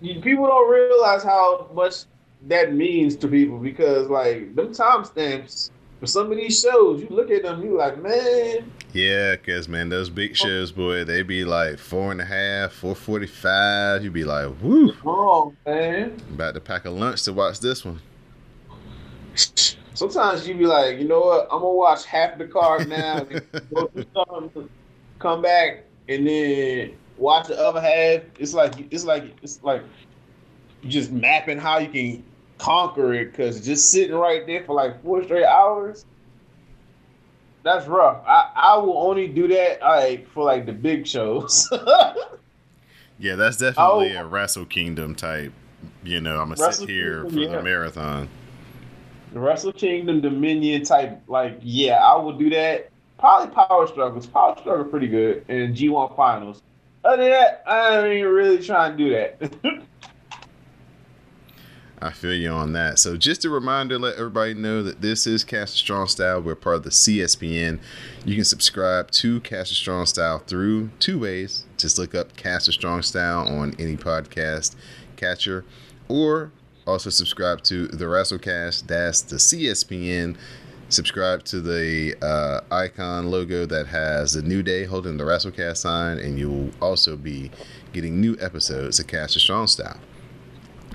people 0.00 0.47
don't 0.47 0.71
realize 0.71 1.23
how 1.23 1.69
much 1.75 2.05
that 2.47 2.73
means 2.73 3.16
to 3.16 3.28
people 3.28 3.59
because 3.59 4.09
like 4.09 4.55
them 4.55 4.69
timestamps 4.69 5.71
for 6.00 6.07
some 6.07 6.31
of 6.31 6.37
these 6.37 6.61
shows, 6.61 7.00
you 7.00 7.09
look 7.11 7.31
at 7.31 7.43
them, 7.43 7.62
you 7.62 7.76
like, 7.76 8.03
man. 8.03 8.71
Yeah, 8.93 9.37
cause 9.37 9.69
man, 9.69 9.88
those 9.88 10.09
big 10.09 10.37
shows, 10.37 10.73
boy, 10.73 11.05
they 11.05 11.23
be 11.23 11.45
like 11.45 11.79
four 11.79 12.12
and 12.12 12.21
a 12.21 12.25
half, 12.25 12.73
four 12.73 12.95
forty 12.95 13.26
five. 13.26 14.03
You 14.05 14.11
be 14.11 14.25
like, 14.25 14.50
woo. 14.62 14.95
Oh 15.05 15.55
man. 15.67 16.17
About 16.31 16.55
to 16.55 16.61
pack 16.61 16.85
a 16.85 16.91
lunch 16.91 17.23
to 17.25 17.33
watch 17.33 17.61
this 17.61 17.85
one. 17.85 18.00
Sometimes 19.95 20.47
you 20.47 20.55
be 20.55 20.67
like, 20.67 20.99
you 20.99 21.09
know 21.09 21.21
what? 21.21 21.45
I'm 21.50 21.61
gonna 21.61 21.75
watch 21.75 22.05
half 22.05 22.38
the 22.38 22.47
card 22.47 22.88
now, 22.88 23.26
go 23.75 23.88
do 23.95 24.05
something, 24.15 24.69
come 25.19 25.43
back, 25.43 25.85
and 26.09 26.26
then 26.26 26.93
watch 27.17 27.49
the 27.49 27.59
other 27.59 27.81
half. 27.81 28.23
It's 28.38 28.55
like 28.55 28.75
it's 28.91 29.05
like 29.05 29.35
it's 29.43 29.62
like 29.62 29.83
just 30.87 31.11
mapping 31.11 31.59
how 31.59 31.79
you 31.79 31.88
can 31.88 32.25
conquer 32.59 33.15
it 33.15 33.33
because 33.33 33.65
just 33.65 33.91
sitting 33.91 34.15
right 34.15 34.47
there 34.47 34.65
for 34.65 34.75
like 34.75 35.03
four 35.03 35.23
straight 35.25 35.45
hours, 35.45 36.05
that's 37.63 37.87
rough. 37.87 38.23
I, 38.27 38.51
I 38.55 38.79
will 38.79 38.99
only 38.99 39.29
do 39.29 39.49
that 39.49 39.81
like 39.81 40.29
for 40.29 40.45
like 40.45 40.67
the 40.67 40.73
big 40.73 41.07
shows. 41.07 41.69
yeah, 43.19 43.35
that's 43.35 43.57
definitely 43.59 44.17
oh. 44.17 44.23
a 44.23 44.27
Wrestle 44.27 44.67
Kingdom 44.67 45.15
type. 45.15 45.53
You 46.05 46.21
know, 46.21 46.41
I'm 46.41 46.51
gonna 46.51 46.63
Wrestle 46.63 46.87
sit 46.87 46.89
here 46.89 47.25
Kingdom, 47.25 47.35
for 47.35 47.41
yeah. 47.41 47.57
the 47.57 47.63
marathon. 47.63 48.29
The 49.33 49.41
Wrestle 49.41 49.73
Kingdom 49.73 50.21
Dominion 50.21 50.85
type, 50.85 51.21
like 51.27 51.59
yeah, 51.63 51.97
I 52.05 52.17
will 52.17 52.39
do 52.39 52.49
that. 52.51 52.91
Probably 53.19 53.55
Power 53.55 53.87
Struggles. 53.87 54.27
Power 54.27 54.57
Struggle 54.59 54.85
pretty 54.85 55.09
good, 55.09 55.45
and 55.49 55.75
G1 55.75 56.15
Finals. 56.17 56.63
Other 57.05 57.23
than 57.23 57.31
that, 57.31 57.63
I 57.67 58.07
ain't 58.07 58.29
really 58.29 58.59
trying 58.63 58.97
to 58.97 59.05
do 59.05 59.11
that. 59.11 59.83
I 62.00 62.11
feel 62.11 62.35
you 62.35 62.50
on 62.50 62.73
that. 62.75 62.99
So 62.99 63.17
just 63.17 63.45
a 63.47 63.50
reminder, 63.50 63.99
let 63.99 64.17
everybody 64.17 64.53
know 64.53 64.83
that 64.83 65.00
this 65.00 65.26
is 65.26 65.45
Cast 65.45 65.75
of 65.75 65.79
Strong 65.79 66.09
Style. 66.09 66.43
We're 66.43 66.55
part 66.55 66.76
of 66.76 66.83
the 66.83 66.91
CSPN. 66.91 67.81
You 68.25 68.35
can 68.35 68.45
subscribe 68.45 69.11
to 69.12 69.41
Cast 69.41 69.71
of 69.71 69.79
Strong 69.79 70.07
Style 70.07 70.41
through 70.41 70.91
two 70.99 71.19
ways. 71.19 71.65
Just 71.79 71.99
look 71.99 72.15
up 72.15 72.37
Cast 72.37 72.69
of 72.69 72.75
Strong 72.75 73.03
Style 73.03 73.41
on 73.49 73.75
any 73.79 73.97
podcast 73.97 74.76
catcher, 75.17 75.65
or 76.09 76.53
Also, 76.87 77.11
subscribe 77.11 77.62
to 77.65 77.88
the 77.88 78.05
WrestleCast. 78.05 78.87
That's 78.87 79.21
the 79.23 79.37
CSPN. 79.37 80.37
Subscribe 80.88 81.43
to 81.47 81.61
the 81.61 82.15
uh, 82.23 82.61
icon 82.73 83.29
logo 83.29 83.67
that 83.67 83.88
has 83.88 84.35
the 84.35 84.43
New 84.43 84.62
Day 84.62 84.85
holding 84.85 85.17
the 85.17 85.25
WrestleCast 85.25 85.79
sign, 85.79 86.19
and 86.19 86.38
you 86.38 86.49
will 86.49 86.71
also 86.81 87.17
be 87.17 87.50
getting 87.93 88.21
new 88.21 88.37
episodes 88.41 89.00
of 89.00 89.09
Cast 89.09 89.35
of 89.35 89.43
Strong 89.43 89.67
Style. 89.67 89.99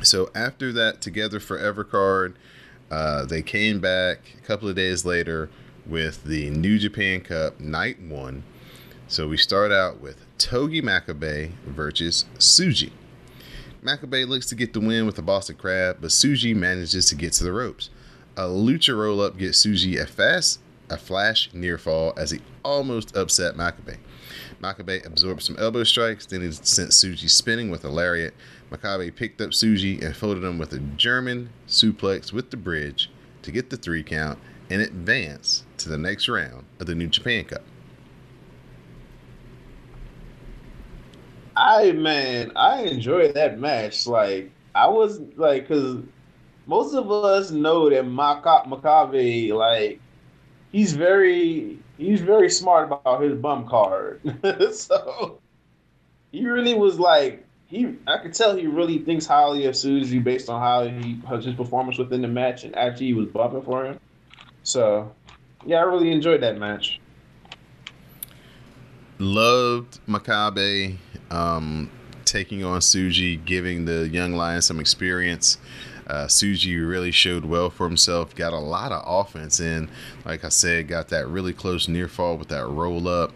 So 0.04 0.32
after 0.34 0.72
that 0.74 1.02
Together 1.02 1.40
Forever 1.40 1.84
card, 1.84 2.36
uh, 2.90 3.26
they 3.26 3.42
came 3.42 3.80
back 3.80 4.36
a 4.38 4.42
couple 4.46 4.68
of 4.68 4.76
days 4.76 5.06
later 5.06 5.50
with 5.86 6.24
the 6.24 6.50
New 6.50 6.80
Japan 6.80 7.22
Cup 7.22 7.60
Night 7.60 8.02
One. 8.02 8.44
So 9.08 9.28
we 9.28 9.38
start 9.38 9.72
out 9.72 10.02
with 10.02 10.26
Togi 10.38 10.82
Makabe 10.82 11.52
versus 11.66 12.26
Tsuji. 12.38 12.92
Makabe 13.84 14.28
looks 14.28 14.46
to 14.48 14.56
get 14.56 14.74
the 14.74 14.80
win 14.80 15.06
with 15.06 15.16
the 15.16 15.22
Boston 15.22 15.56
Crab, 15.56 15.98
but 16.02 16.10
Tsuji 16.10 16.56
manages 16.56 17.08
to 17.10 17.16
get 17.16 17.34
to 17.34 17.44
the 17.44 17.52
ropes. 17.52 17.90
A 18.38 18.44
lucha 18.44 18.98
roll 18.98 19.22
up 19.22 19.38
gets 19.38 19.66
Tsuji 19.66 20.00
a 20.02 20.08
fast, 20.08 20.60
a 20.90 20.98
flash 20.98 21.50
near 21.54 21.78
fall 21.78 22.14
as 22.18 22.32
he 22.32 22.42
almost 22.64 23.16
upset 23.16 23.56
Makabe. 23.56 23.98
Makabe 24.62 25.06
absorbed 25.06 25.42
some 25.42 25.58
elbow 25.58 25.84
strikes, 25.84 26.26
then 26.26 26.42
he 26.42 26.52
sent 26.52 26.92
Tsuji 26.92 27.30
spinning 27.30 27.72
with 27.72 27.84
a 27.84 27.90
lariat. 27.90 28.34
Makabe 28.72 29.16
picked 29.16 29.42
up 29.42 29.50
Tsuji 29.50 30.04
and 30.04 30.16
folded 30.16 30.44
him 30.44 30.58
with 30.58 30.74
a 30.74 30.80
German 30.80 31.50
suplex 31.68 32.32
with 32.32 32.52
the 32.52 32.58
bridge 32.58 33.10
to 33.42 33.52
get 33.52 33.70
the 33.70 33.78
three 33.78 34.04
count 34.04 34.38
and 34.70 34.82
advance 34.82 35.66
to 35.78 35.90
the 35.90 35.98
next 35.98 36.30
round 36.30 36.66
of 36.80 36.86
the 36.86 36.96
New 36.96 37.08
Japan 37.08 37.44
Cup. 37.46 37.64
I 41.56 41.92
man, 41.92 42.54
I 42.56 42.84
enjoyed 42.84 43.34
that 43.34 43.60
match. 43.60 44.08
Like 44.08 44.52
I 44.74 44.88
was 44.88 45.20
like, 45.36 45.68
cause 45.68 45.98
most 46.66 46.94
of 46.96 47.12
us 47.12 47.52
know 47.52 47.90
that 47.90 48.06
Maka- 48.06 48.64
Makabe, 48.68 49.52
like 49.52 50.00
he's 50.72 50.94
very, 50.94 51.80
he's 52.02 52.22
very 52.22 52.50
smart 52.50 52.92
about 52.92 53.22
his 53.22 53.36
bum 53.36 53.68
card. 53.68 54.22
so 54.74 55.40
he 56.32 56.48
really 56.48 56.74
was 56.74 57.00
like, 57.00 57.46
he, 57.68 57.96
I 58.08 58.18
could 58.18 58.34
tell 58.34 58.56
he 58.56 58.68
really 58.68 58.98
thinks 59.00 59.26
highly 59.26 59.66
of 59.66 59.76
Tsuji 59.76 60.22
based 60.22 60.50
on 60.50 60.60
how 60.60 60.86
he 60.86 61.22
his 61.42 61.56
performance 61.56 61.98
within 61.98 62.22
the 62.22 62.28
match, 62.28 62.64
and 62.64 62.76
actually 62.76 63.08
he 63.08 63.14
was 63.14 63.28
bumping 63.28 63.62
for 63.62 63.86
him. 63.86 64.00
So 64.64 65.14
yeah, 65.66 65.78
I 65.78 65.82
really 65.84 66.12
enjoyed 66.12 66.42
that 66.42 66.58
match. 66.58 67.00
Loved 69.20 70.00
Makabe 70.08 70.98
um, 71.30 71.90
taking 72.26 72.66
on 72.66 72.80
Tsuji, 72.80 73.46
giving 73.46 73.86
the 73.86 74.10
young 74.10 74.34
lion 74.34 74.62
some 74.62 74.80
experience. 74.80 75.58
Uh, 76.12 76.28
Tsuji 76.28 76.86
really 76.86 77.10
showed 77.10 77.46
well 77.46 77.70
for 77.70 77.88
himself, 77.88 78.36
got 78.36 78.52
a 78.52 78.60
lot 78.60 78.92
of 78.92 79.02
offense 79.08 79.62
in. 79.62 79.90
Like 80.26 80.44
I 80.44 80.50
said, 80.50 80.90
got 80.90 81.08
that 81.08 81.26
really 81.26 81.54
close 81.54 81.88
near 81.88 82.10
fall 82.10 82.36
with 82.36 82.50
that 82.50 82.68
roll 82.68 83.08
up. 83.08 83.32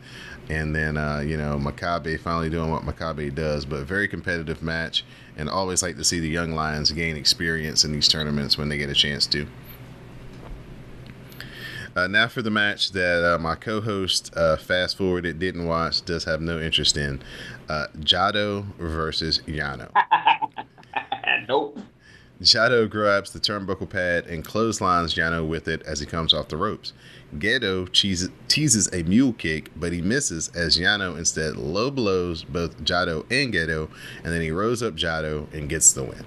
And 0.49 0.75
then, 0.75 0.97
uh, 0.97 1.19
you 1.19 1.37
know, 1.37 1.57
Makabe 1.57 2.19
finally 2.19 2.49
doing 2.49 2.69
what 2.69 2.83
Makabe 2.83 3.33
does, 3.33 3.63
but 3.63 3.85
very 3.85 4.09
competitive 4.09 4.61
match. 4.61 5.05
And 5.37 5.49
always 5.49 5.81
like 5.81 5.95
to 5.95 6.03
see 6.03 6.19
the 6.19 6.27
young 6.27 6.51
lions 6.51 6.91
gain 6.91 7.15
experience 7.15 7.85
in 7.85 7.93
these 7.93 8.09
tournaments 8.09 8.57
when 8.57 8.67
they 8.67 8.77
get 8.77 8.89
a 8.89 8.93
chance 8.93 9.25
to. 9.27 9.47
Uh, 11.95 12.07
now 12.07 12.27
for 12.27 12.41
the 12.41 12.51
match 12.51 12.91
that 12.91 13.23
uh, 13.23 13.39
my 13.39 13.55
co-host 13.55 14.33
uh, 14.35 14.57
fast 14.57 14.97
forwarded 14.97 15.39
didn't 15.39 15.65
watch, 15.65 16.03
does 16.03 16.25
have 16.25 16.41
no 16.41 16.59
interest 16.59 16.97
in. 16.97 17.23
Uh, 17.69 17.87
Jado 17.99 18.65
versus 18.75 19.39
Yano. 19.47 19.89
nope. 21.47 21.79
Jado 22.41 22.89
grabs 22.89 23.31
the 23.31 23.39
turnbuckle 23.39 23.89
pad 23.89 24.27
and 24.27 24.43
clotheslines 24.43 25.15
Yano 25.15 25.47
with 25.47 25.67
it 25.69 25.81
as 25.83 25.99
he 26.01 26.05
comes 26.05 26.33
off 26.33 26.49
the 26.49 26.57
ropes. 26.57 26.91
Gedo 27.37 27.89
cheeses, 27.91 28.29
teases 28.49 28.89
a 28.93 29.03
mule 29.03 29.33
kick, 29.33 29.71
but 29.75 29.93
he 29.93 30.01
misses 30.01 30.49
as 30.49 30.77
Yano 30.77 31.17
instead 31.17 31.55
low 31.55 31.89
blows 31.89 32.43
both 32.43 32.77
Jado 32.83 33.21
and 33.31 33.53
Gedo, 33.53 33.89
and 34.23 34.33
then 34.33 34.41
he 34.41 34.51
rose 34.51 34.83
up 34.83 34.95
Jado 34.95 35.51
and 35.53 35.69
gets 35.69 35.93
the 35.93 36.03
win. 36.03 36.25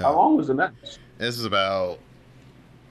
How 0.00 0.14
long 0.14 0.36
was 0.36 0.48
the 0.48 0.54
match? 0.54 0.72
This 1.18 1.38
is 1.38 1.44
about 1.44 1.98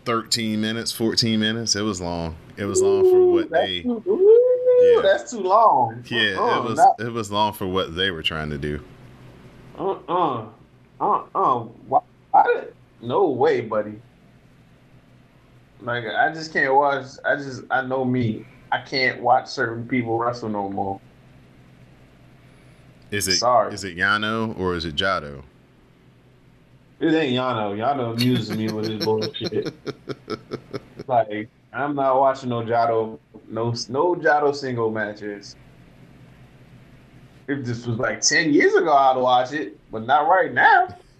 13 0.06 0.60
minutes, 0.60 0.92
14 0.92 1.40
minutes. 1.40 1.76
It 1.76 1.82
was 1.82 2.00
long. 2.02 2.36
It 2.58 2.66
was 2.66 2.82
long 2.82 3.04
for 3.12 3.26
what 3.34 3.50
they. 3.52 3.84
Ooh, 3.86 4.94
Yeah. 4.96 5.02
that's 5.02 5.32
too 5.32 5.42
long. 5.42 6.04
Yeah, 6.08 6.36
Uh-uh, 6.40 6.58
it 6.60 6.64
was 6.64 6.80
it 7.00 7.14
was 7.14 7.32
long 7.32 7.54
for 7.54 7.68
what 7.68 7.96
they 7.96 8.12
were 8.12 8.24
trying 8.24 8.50
to 8.50 8.58
do. 8.58 8.80
Uh-uh. 9.78 10.46
Uh-uh. 11.00 11.60
Why, 11.88 12.00
why 12.32 12.66
no 13.02 13.30
way, 13.30 13.62
buddy. 13.62 14.02
Like 15.82 16.06
I 16.06 16.34
just 16.34 16.54
can't 16.54 16.74
watch. 16.74 17.06
I 17.26 17.36
just 17.36 17.64
I 17.70 17.82
know 17.82 18.06
me. 18.06 18.46
I 18.72 18.80
can't 18.82 19.22
watch 19.22 19.48
certain 19.48 19.88
people 19.88 20.18
wrestle 20.18 20.50
no 20.50 20.70
more. 20.70 21.00
Is 23.12 23.28
it 23.28 23.38
Sorry. 23.38 23.74
is 23.74 23.84
it 23.84 23.96
Yano 23.96 24.58
or 24.60 24.76
is 24.76 24.86
it 24.86 24.96
Jado? 24.96 25.44
It 27.00 27.14
ain't 27.14 27.38
Yano. 27.38 27.78
Yano 27.78 28.14
amuses 28.14 28.56
me 28.56 28.72
with 28.72 28.90
his 28.90 29.04
bullshit. 29.04 29.74
Like 31.08 31.50
I'm 31.72 31.94
not 31.94 32.20
watching 32.20 32.50
no 32.50 32.62
Jado, 32.64 33.20
no 33.48 33.76
no 33.90 34.16
Jado 34.16 34.56
single 34.56 34.90
matches. 34.90 35.56
If 37.48 37.64
this 37.66 37.86
was 37.86 38.00
like 38.00 38.22
ten 38.22 38.54
years 38.54 38.74
ago, 38.74 38.92
I'd 38.92 39.18
watch 39.18 39.54
it, 39.54 39.78
but 39.92 40.06
not 40.06 40.28
right 40.28 40.52
now. 40.52 40.88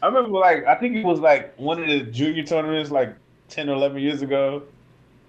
I 0.00 0.06
remember 0.06 0.38
like 0.38 0.64
I 0.66 0.76
think 0.76 0.96
it 0.96 1.04
was 1.04 1.18
like 1.18 1.58
one 1.58 1.82
of 1.82 1.88
the 1.88 2.02
junior 2.02 2.44
tournaments 2.44 2.90
like 2.90 3.14
ten 3.48 3.68
or 3.68 3.74
eleven 3.74 4.00
years 4.00 4.22
ago, 4.22 4.62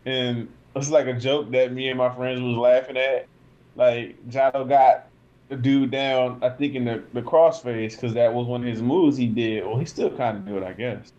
and 0.05 0.41
it 0.41 0.77
was 0.77 0.91
like 0.91 1.07
a 1.07 1.13
joke 1.13 1.49
that 1.51 1.73
me 1.73 1.89
and 1.89 1.97
my 1.97 2.13
friends 2.13 2.41
was 2.41 2.55
laughing 2.55 2.97
at. 2.97 3.27
Like 3.75 4.17
Jado 4.29 4.67
got 4.67 5.07
the 5.47 5.55
dude 5.55 5.89
down, 5.89 6.39
I 6.43 6.49
think 6.49 6.75
in 6.75 6.85
the, 6.85 7.01
the 7.13 7.21
crossface 7.21 7.91
because 7.91 8.13
that 8.13 8.33
was 8.33 8.45
one 8.45 8.61
of 8.61 8.67
his 8.67 8.81
moves 8.81 9.17
he 9.17 9.25
did. 9.25 9.65
Well, 9.65 9.77
he 9.77 9.85
still 9.85 10.15
kind 10.15 10.37
of 10.37 10.45
do 10.45 10.57
it, 10.57 10.63
I 10.63 10.73
guess. 10.73 11.11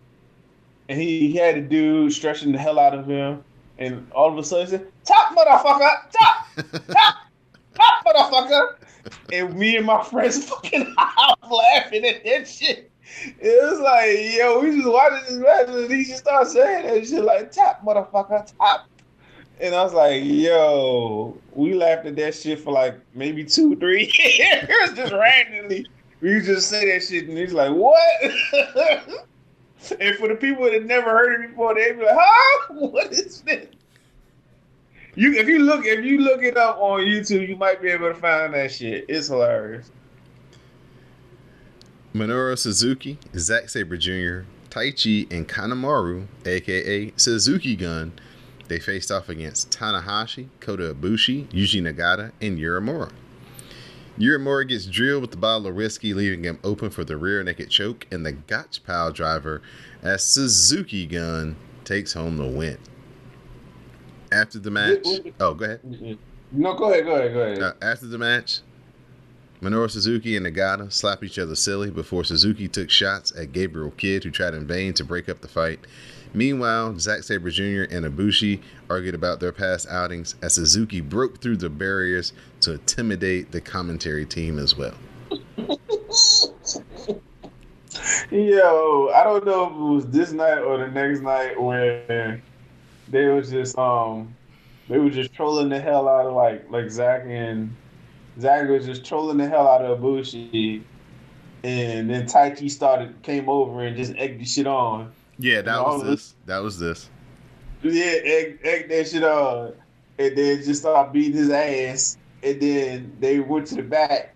And 0.88 1.00
he, 1.00 1.28
he 1.28 1.37
had 1.37 1.57
a 1.57 1.61
dude 1.61 2.12
stretching 2.12 2.52
the 2.52 2.59
hell 2.59 2.78
out 2.78 2.95
of 2.95 3.07
him, 3.07 3.42
and 3.78 4.07
all 4.12 4.30
of 4.30 4.38
a 4.38 4.45
sudden 4.45 4.66
he 4.66 4.71
said, 4.71 4.87
"Top 5.04 5.37
motherfucker, 5.37 6.11
top, 6.12 6.47
top, 6.73 6.87
top 6.87 7.16
motherfucker." 8.07 8.77
And 9.33 9.55
me 9.55 9.77
and 9.77 9.87
my 9.87 10.03
friends 10.05 10.45
fucking 10.49 10.95
out 10.99 11.39
laughing 11.51 12.05
at 12.05 12.25
that 12.25 12.49
shit. 12.49 12.91
It 13.41 13.71
was 13.71 13.81
like, 13.81 14.37
yo, 14.37 14.61
we 14.61 14.77
just 14.77 14.89
watching 14.89 15.25
this 15.29 15.39
match 15.39 15.69
and 15.69 15.91
he 15.91 16.05
just 16.05 16.21
started 16.21 16.51
saying 16.51 16.87
that 16.87 17.07
shit 17.07 17.25
like 17.25 17.53
top 17.53 17.83
motherfucker, 17.85 18.53
top. 18.57 18.87
And 19.61 19.75
I 19.75 19.83
was 19.83 19.93
like, 19.93 20.23
yo, 20.25 21.37
we 21.53 21.75
laughed 21.75 22.07
at 22.07 22.17
that 22.17 22.35
shit 22.35 22.61
for 22.61 22.73
like 22.73 22.99
maybe 23.15 23.45
two, 23.45 23.77
three 23.77 24.11
years, 24.39 24.93
just 24.95 25.13
randomly. 25.13 25.87
We 26.21 26.41
just 26.41 26.69
say 26.69 26.93
that 26.93 27.05
shit 27.05 27.29
and 27.29 27.37
he's 27.37 27.53
like, 27.53 27.73
what? 27.73 27.99
and 30.01 30.17
for 30.17 30.29
the 30.29 30.37
people 30.37 30.65
that 30.65 30.85
never 30.85 31.11
heard 31.11 31.43
it 31.43 31.51
before, 31.51 31.75
they'd 31.75 31.99
be 31.99 32.05
like, 32.05 32.17
huh? 32.19 32.75
What 32.75 33.13
is 33.13 33.41
this? 33.43 33.67
You 35.14 35.35
if 35.35 35.49
you 35.49 35.59
look 35.61 35.85
if 35.85 36.05
you 36.05 36.19
look 36.19 36.43
it 36.43 36.57
up 36.57 36.79
on 36.79 37.00
YouTube, 37.00 37.49
you 37.49 37.57
might 37.57 37.83
be 37.83 37.88
able 37.88 38.09
to 38.09 38.14
find 38.14 38.55
that 38.55 38.71
shit. 38.71 39.07
It's 39.09 39.29
hilarious. 39.29 39.90
Minoru 42.14 42.59
Suzuki, 42.59 43.19
Zack 43.37 43.69
Sabre 43.69 43.97
Jr., 43.97 44.40
Taichi, 44.69 45.31
and 45.33 45.49
Kanemaru, 45.49 46.26
aka 46.45 47.12
Suzuki 47.17 47.76
Gun, 47.76 48.12
they 48.67 48.81
faced 48.81 49.11
off 49.12 49.29
against 49.29 49.71
Tanahashi, 49.71 50.49
Kota 50.61 50.95
Ibushi, 50.95 51.49
Yuji 51.50 51.83
Nagata, 51.83 52.33
and 52.40 52.59
Uemura. 52.59 53.12
Uemura 54.19 54.69
gets 54.69 54.87
drilled 54.87 55.23
with 55.23 55.31
the 55.31 55.37
bottle 55.37 55.69
of 55.69 55.75
whiskey, 55.75 56.14
leaving 56.14 56.45
him 56.45 56.59
open 56.62 56.90
for 56.90 57.05
the 57.05 57.17
rear 57.17 57.43
naked 57.43 57.71
choke 57.71 58.07
and 58.11 58.26
the 58.26 58.33
Gotch 58.33 58.85
pile 58.85 59.12
driver 59.12 59.62
as 60.02 60.23
Suzuki 60.23 61.07
Gun 61.07 61.57
takes 61.85 62.12
home 62.12 62.37
the 62.37 62.47
win. 62.47 62.79
After 64.33 64.59
the 64.59 64.71
match, 64.71 65.07
oh, 65.41 65.55
go 65.55 65.65
ahead. 65.65 66.19
No, 66.53 66.75
go 66.75 66.91
ahead, 66.91 67.05
go 67.05 67.15
ahead, 67.17 67.33
go 67.33 67.41
ahead. 67.41 67.63
Uh, 67.63 67.73
after 67.83 68.07
the 68.07 68.19
match, 68.19 68.61
Minoru 69.63 69.91
Suzuki 69.91 70.37
and 70.37 70.47
Nagata 70.47 70.93
slap 70.93 71.23
each 71.23 71.39
other 71.39 71.55
silly 71.55 71.91
before 71.91 72.25
Suzuki 72.25 72.67
took 72.67 72.91
shots 72.91 73.33
at 73.37 73.53
Gabriel 73.53 73.91
Kidd, 73.93 74.25
who 74.25 74.31
tried 74.31 74.55
in 74.55 74.67
vain 74.67 74.95
to 74.95 75.05
break 75.05 75.29
up 75.29 75.41
the 75.41 75.49
fight. 75.49 75.81
Meanwhile, 76.33 76.99
Zack 76.99 77.25
Sabre 77.25 77.51
Jr. 77.51 77.85
and 77.91 78.07
Ibushi 78.07 78.63
argued 78.89 79.15
about 79.15 79.41
their 79.41 79.53
past 79.53 79.89
outings 79.89 80.37
as 80.43 80.55
Suzuki 80.55 81.01
broke 81.01 81.41
through 81.41 81.57
the 81.57 81.69
barriers 81.69 82.33
to 82.61 82.73
intimidate 82.75 83.51
the 83.51 83.61
commentary 83.61 84.25
team 84.25 84.59
as 84.59 84.77
well. 84.77 84.95
Yo, 88.31 89.11
I 89.15 89.25
don't 89.25 89.45
know 89.45 89.67
if 89.67 89.73
it 89.73 89.95
was 89.95 90.07
this 90.07 90.33
night 90.33 90.59
or 90.59 90.79
the 90.79 90.89
next 90.89 91.21
night 91.21 91.61
when 91.61 92.41
they 93.11 93.26
was 93.26 93.50
just 93.50 93.76
um 93.79 94.35
they 94.88 94.99
were 94.99 95.11
just 95.11 95.33
trolling 95.33 95.69
the 95.69 95.81
hell 95.81 96.09
out 96.09 96.26
of 96.26 96.35
like 96.35 96.71
like 96.71 96.90
Zach 96.90 97.23
and 97.26 97.75
Zach 98.40 98.69
was 98.69 98.87
just 98.87 99.05
trolling 99.05 99.37
the 99.37 99.49
hell 99.49 99.69
out 99.69 99.85
of 99.85 99.99
Ibushi 99.99 100.83
and 101.62 102.11
then 102.11 102.26
Taichi 102.26 102.71
started 102.71 103.21
came 103.23 103.49
over 103.49 103.83
and 103.83 103.97
just 103.97 104.14
egged 104.17 104.40
the 104.40 104.45
shit 104.45 104.67
on. 104.67 105.12
Yeah, 105.38 105.62
that 105.62 105.76
You 105.76 105.83
was 105.83 106.02
this. 106.02 106.35
That 106.47 106.59
was 106.62 106.79
this. 106.79 107.09
Yeah, 107.83 108.02
egg, 108.02 108.61
egg 108.62 108.88
that 108.88 109.09
shit 109.09 109.25
on, 109.25 109.73
and 110.19 110.37
then 110.37 110.62
just 110.62 110.81
started 110.83 111.12
beating 111.12 111.37
his 111.37 111.50
ass. 111.50 112.17
And 112.43 112.61
then 112.61 113.17
they 113.21 113.40
went 113.40 113.67
to 113.69 113.75
the 113.76 113.83
back, 113.83 114.35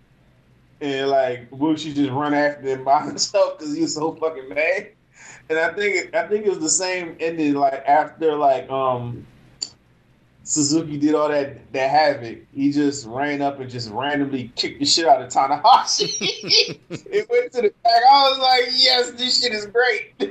and 0.81 1.09
like 1.09 1.49
Bushi 1.51 1.93
just 1.93 2.11
run 2.11 2.33
after 2.33 2.63
them 2.63 2.83
by 2.83 3.01
himself 3.05 3.57
because 3.57 3.75
he 3.75 3.81
was 3.81 3.95
so 3.95 4.15
fucking 4.15 4.49
mad. 4.49 4.89
And 5.49 5.59
I 5.59 5.73
think 5.73 6.15
I 6.15 6.27
think 6.27 6.45
it 6.45 6.49
was 6.49 6.59
the 6.59 6.69
same 6.69 7.15
ending 7.19 7.53
like 7.53 7.83
after 7.85 8.35
like 8.35 8.69
um 8.69 9.25
Suzuki 10.43 10.97
did 10.97 11.15
all 11.15 11.29
that 11.29 11.71
that 11.73 11.89
havoc. 11.89 12.39
He 12.53 12.71
just 12.71 13.07
ran 13.07 13.41
up 13.41 13.59
and 13.59 13.69
just 13.69 13.89
randomly 13.89 14.51
kicked 14.55 14.79
the 14.79 14.85
shit 14.85 15.07
out 15.07 15.21
of 15.21 15.29
Tanahashi. 15.29 16.79
it 16.89 17.29
went 17.29 17.51
to 17.53 17.61
the 17.63 17.73
back. 17.83 18.01
I 18.11 18.29
was 18.29 18.39
like, 18.39 18.65
yes, 18.75 19.11
this 19.11 19.41
shit 19.41 19.53
is 19.53 19.65
great. 19.65 20.13
he 20.19 20.27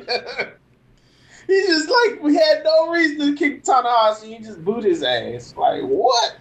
just 1.66 1.90
like 1.90 2.22
we 2.22 2.36
had 2.36 2.62
no 2.64 2.90
reason 2.90 3.18
to 3.18 3.36
kick 3.36 3.64
Tanahashi. 3.64 4.36
He 4.36 4.38
just 4.38 4.64
boot 4.64 4.84
his 4.84 5.02
ass. 5.02 5.54
Like 5.56 5.82
what? 5.82 6.36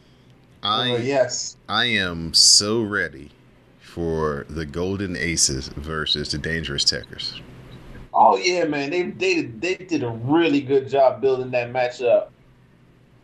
I 0.62 0.92
Oh, 0.92 0.98
yes. 0.98 1.58
I 1.68 1.86
am 1.86 2.34
so 2.34 2.82
ready 2.82 3.32
for 3.80 4.46
the 4.50 4.66
Golden 4.66 5.16
Aces 5.16 5.68
versus 5.70 6.32
the 6.32 6.38
Dangerous 6.38 6.86
Tekkers. 6.86 7.42
Oh 8.14 8.38
yeah, 8.38 8.66
man. 8.66 8.92
They 8.92 9.04
they 9.04 9.42
they 9.44 9.76
did 9.76 10.04
a 10.04 10.10
really 10.10 10.62
good 10.62 10.88
job 10.90 11.22
building 11.22 11.52
that 11.52 11.72
match 11.72 12.02
up. 12.02 12.32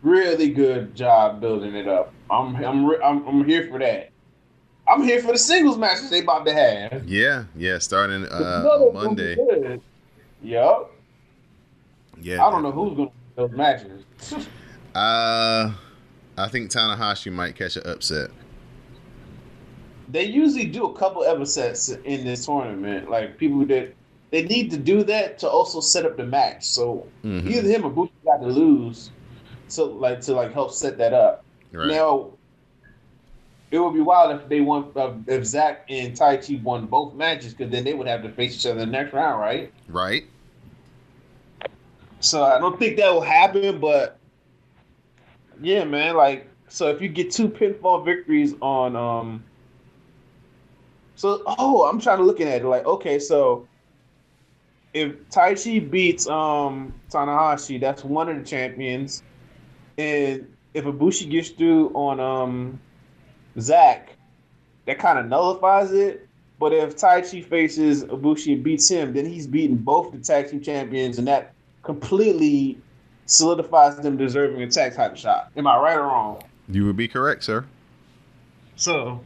Really 0.02 0.50
good 0.50 0.94
job 0.94 1.40
building 1.40 1.74
it 1.74 1.86
up. 1.86 2.12
I'm 2.30 2.56
I'm 2.56 2.90
I'm, 3.02 3.26
I'm 3.28 3.44
here 3.44 3.68
for 3.68 3.78
that. 3.78 4.10
I'm 4.88 5.02
here 5.04 5.20
for 5.22 5.32
the 5.32 5.38
singles 5.38 5.78
matches 5.78 6.10
they 6.10 6.20
about 6.20 6.44
to 6.46 6.52
have. 6.54 7.08
Yeah, 7.08 7.44
yeah, 7.54 7.78
starting 7.78 8.24
uh, 8.26 8.62
None 8.64 8.88
of 8.88 8.96
on 8.96 9.16
them 9.16 9.16
Monday. 9.16 9.34
good. 9.36 9.80
Yup. 10.42 10.90
Yeah, 12.20 12.44
I 12.44 12.50
don't 12.50 12.62
know 12.62 12.72
who's 12.72 12.96
gonna 12.96 13.02
win 13.02 13.12
those 13.36 13.50
matches. 13.52 14.04
Uh, 14.94 15.72
I 16.36 16.48
think 16.48 16.70
Tanahashi 16.70 17.30
might 17.30 17.54
catch 17.54 17.76
an 17.76 17.86
upset. 17.86 18.30
they 20.08 20.24
usually 20.24 20.66
do 20.66 20.86
a 20.86 20.92
couple 20.98 21.22
upsets 21.22 21.88
in 21.90 22.24
this 22.24 22.44
tournament. 22.46 23.08
Like 23.08 23.38
people 23.38 23.64
that 23.66 23.94
they 24.30 24.42
need 24.42 24.70
to 24.70 24.76
do 24.76 25.02
that 25.04 25.38
to 25.38 25.48
also 25.48 25.80
set 25.80 26.06
up 26.06 26.16
the 26.16 26.24
match. 26.24 26.64
So 26.64 27.06
Mhm. 27.24 27.50
either 27.50 27.68
him 27.68 27.84
or 27.84 27.90
Bushi 27.90 28.12
got 28.24 28.38
to 28.38 28.46
lose, 28.46 29.10
so 29.68 29.86
like 29.86 30.20
to 30.22 30.34
like 30.34 30.52
help 30.52 30.72
set 30.72 30.98
that 30.98 31.12
up. 31.12 31.44
Right. 31.72 31.88
Now, 31.88 32.32
it 33.70 33.78
would 33.78 33.94
be 33.94 34.00
wild 34.00 34.40
if 34.40 34.48
they 34.48 34.60
won 34.60 34.90
uh, 34.96 35.12
if 35.26 35.44
Zach 35.44 35.86
and 35.88 36.16
Taichi 36.16 36.62
won 36.62 36.86
both 36.86 37.14
matches 37.14 37.54
because 37.54 37.70
then 37.70 37.84
they 37.84 37.94
would 37.94 38.06
have 38.06 38.22
to 38.22 38.30
face 38.30 38.56
each 38.56 38.66
other 38.66 38.80
in 38.80 38.90
the 38.90 38.92
next 38.92 39.12
round, 39.12 39.40
right? 39.40 39.72
right. 39.88 40.24
So 42.20 42.42
I 42.44 42.58
don't 42.58 42.78
think 42.78 42.96
that 42.98 43.12
will 43.12 43.20
happen, 43.22 43.80
but 43.80 44.18
yeah, 45.62 45.84
man. 45.84 46.16
Like, 46.16 46.48
so 46.68 46.88
if 46.88 47.00
you 47.00 47.08
get 47.08 47.30
two 47.30 47.48
pinfall 47.48 48.04
victories 48.04 48.54
on, 48.60 48.96
um, 48.96 49.44
so 51.14 51.42
oh, 51.46 51.88
I'm 51.88 52.00
trying 52.00 52.18
to 52.18 52.24
look 52.24 52.40
at 52.40 52.48
it. 52.48 52.64
Like, 52.64 52.86
okay, 52.86 53.18
so 53.18 53.66
if 54.92 55.28
Taichi 55.30 55.88
beats 55.90 56.26
um 56.28 56.94
Tanahashi, 57.10 57.80
that's 57.80 58.04
one 58.04 58.28
of 58.28 58.36
the 58.36 58.44
champions, 58.44 59.22
and 59.98 60.46
if 60.74 60.84
Ibushi 60.84 61.30
gets 61.30 61.50
through 61.50 61.90
on 61.90 62.20
um 62.20 62.80
Zach, 63.58 64.16
that 64.86 64.98
kind 64.98 65.18
of 65.18 65.26
nullifies 65.26 65.92
it. 65.92 66.26
But 66.58 66.72
if 66.74 66.96
Taichi 66.96 67.44
faces 67.44 68.04
Ibushi 68.04 68.54
and 68.54 68.62
beats 68.62 68.88
him, 68.90 69.14
then 69.14 69.24
he's 69.24 69.46
beaten 69.46 69.76
both 69.76 70.12
the 70.12 70.18
tag 70.18 70.50
team 70.50 70.60
champions, 70.60 71.18
and 71.18 71.26
that 71.26 71.54
completely 71.82 72.78
solidifies 73.24 73.96
them 73.96 74.16
deserving 74.16 74.62
a 74.62 74.68
tag 74.68 74.94
title 74.94 75.16
shot. 75.16 75.50
Am 75.56 75.66
I 75.66 75.78
right 75.78 75.96
or 75.96 76.02
wrong? 76.02 76.42
You 76.68 76.84
would 76.84 76.96
be 76.96 77.08
correct, 77.08 77.44
sir. 77.44 77.64
So, 78.76 79.20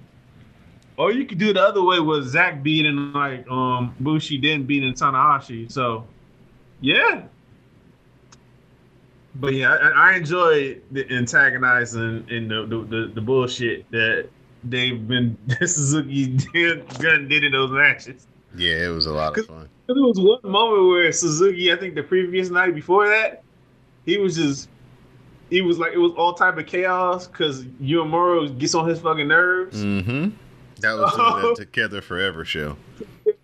or 0.97 1.13
you 1.13 1.25
could 1.27 1.39
do 1.39 1.53
the 1.53 1.61
other 1.61 1.83
way 1.83 2.01
with 2.01 2.27
Zach 2.29 2.63
beating 2.63 3.13
like 3.13 3.49
um 3.51 3.95
Bushi, 4.01 4.41
then 4.41 4.65
beating 4.65 4.93
Tanahashi. 4.95 5.71
So, 5.71 6.07
yeah. 6.81 7.23
But 9.37 9.55
yeah, 9.55 9.73
I, 9.73 10.11
I 10.13 10.17
enjoy 10.17 10.79
the 10.93 11.11
antagonizing 11.11 12.27
and 12.31 12.51
the, 12.51 12.67
the, 12.67 12.85
the, 12.85 13.13
the 13.15 13.21
bullshit 13.21 13.91
that 13.91 14.29
they've 14.63 15.07
been 15.09 15.37
Suzuki 15.61 16.37
did, 16.53 16.87
Gun 17.01 17.29
did 17.29 17.43
in 17.43 17.53
those 17.53 17.71
matches. 17.71 18.27
Yeah, 18.57 18.87
it 18.87 18.89
was 18.89 19.07
a 19.07 19.13
lot 19.13 19.37
of 19.37 19.47
fun. 19.47 19.69
There 19.87 19.97
was 19.97 20.19
one 20.19 20.51
moment 20.51 20.87
where 20.87 21.13
Suzuki, 21.13 21.73
I 21.73 21.77
think 21.77 21.95
the 21.95 22.03
previous 22.03 22.49
night 22.49 22.75
before 22.75 23.09
that, 23.09 23.43
he 24.07 24.19
was 24.19 24.37
just, 24.37 24.69
he 25.51 25.61
was 25.61 25.79
like, 25.79 25.93
it 25.93 25.99
was 25.99 26.13
all 26.13 26.35
type 26.35 26.57
of 26.57 26.67
chaos 26.67 27.27
because 27.27 27.65
Uemura 27.65 28.57
gets 28.57 28.75
on 28.75 28.89
his 28.89 29.01
fucking 29.01 29.29
nerves. 29.29 29.85
Mm-hmm. 29.85 30.31
That 30.85 30.99
was 30.99 31.13
Oh. 31.17 31.49
the 31.51 31.55
Together 31.65 32.01
Forever 32.01 32.45
show. 32.45 32.77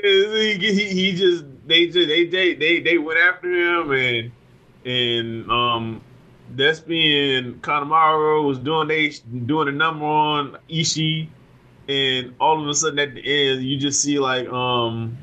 he, 0.01 0.55
he, 0.59 0.85
he 0.85 1.13
just, 1.13 1.45
they 1.67 1.87
just, 1.87 2.09
they, 2.09 2.27
they, 2.27 2.55
they, 2.55 2.81
they 2.81 2.99
went 2.99 3.19
after 3.19 3.51
him 3.51 3.91
and, 3.93 4.33
and, 4.85 5.51
um, 5.51 6.01
Despy 6.57 7.39
and 7.39 7.63
Kanemaru 7.63 8.45
was 8.45 8.59
doing 8.59 8.89
they 8.89 9.11
doing 9.47 9.69
a 9.69 9.73
number 9.73 10.05
on 10.05 10.59
Ishii, 10.69 11.29
and 11.89 12.35
all 12.41 12.61
of 12.61 12.69
a 12.69 12.75
sudden 12.75 12.99
at 12.99 13.15
the 13.15 13.21
end 13.23 13.63
you 13.63 13.79
just 13.79 14.03
see 14.03 14.19
like 14.19 14.49
um 14.49 15.17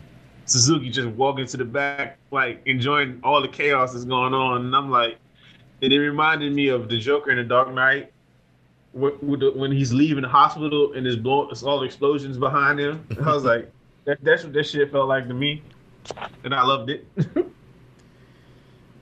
Suzuki 0.45 0.89
just 0.89 1.09
walking 1.09 1.45
to 1.47 1.57
the 1.57 1.65
back, 1.65 2.17
like 2.31 2.61
enjoying 2.65 3.19
all 3.25 3.41
the 3.41 3.49
chaos 3.49 3.91
that's 3.91 4.05
going 4.05 4.33
on. 4.33 4.67
And 4.67 4.73
I'm 4.75 4.89
like, 4.89 5.17
it 5.81 5.93
reminded 5.93 6.53
me 6.53 6.69
of 6.69 6.87
the 6.87 6.97
Joker 6.97 7.31
in 7.31 7.37
the 7.37 7.43
Dark 7.43 7.73
Knight, 7.73 8.13
wh- 8.93 9.21
with 9.23 9.39
the- 9.41 9.51
when 9.55 9.71
he's 9.71 9.93
leaving 9.93 10.21
the 10.23 10.29
hospital 10.29 10.93
and 10.93 11.05
there's 11.05 11.15
blow, 11.15 11.49
it's 11.49 11.63
all 11.63 11.83
explosions 11.83 12.37
behind 12.37 12.79
him. 12.79 13.05
I 13.23 13.33
was 13.33 13.43
like, 13.43 13.71
that, 14.05 14.23
that's 14.23 14.43
what 14.43 14.53
that 14.53 14.65
shit 14.65 14.91
felt 14.91 15.07
like 15.09 15.27
to 15.27 15.33
me, 15.33 15.61
and 16.43 16.53
I 16.53 16.63
loved 16.63 16.89
it. 16.89 17.05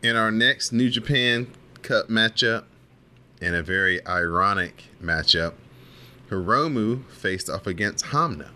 In 0.03 0.15
our 0.15 0.29
next 0.31 0.71
New 0.71 0.89
Japan 0.89 1.47
Cup 1.81 2.09
matchup, 2.09 2.65
in 3.41 3.55
a 3.55 3.63
very 3.63 4.05
ironic 4.05 4.85
matchup, 5.01 5.53
Hiromu 6.29 7.05
faced 7.09 7.49
off 7.49 7.65
against 7.67 8.05
Honma. 8.05 8.49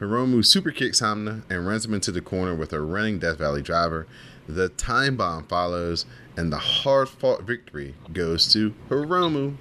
Hiromu 0.00 0.44
super 0.44 0.70
kicks 0.70 1.00
Honma 1.00 1.42
and 1.48 1.66
runs 1.66 1.84
him 1.84 1.94
into 1.94 2.10
the 2.10 2.20
corner 2.20 2.54
with 2.54 2.72
a 2.72 2.80
running 2.80 3.18
Death 3.18 3.38
Valley 3.38 3.62
driver. 3.62 4.06
The 4.48 4.70
time 4.70 5.16
bomb 5.16 5.44
follows, 5.46 6.04
and 6.36 6.52
the 6.52 6.58
hard 6.58 7.08
fought 7.08 7.42
victory 7.42 7.94
goes 8.12 8.52
to 8.52 8.74
Hiromu. 8.88 9.56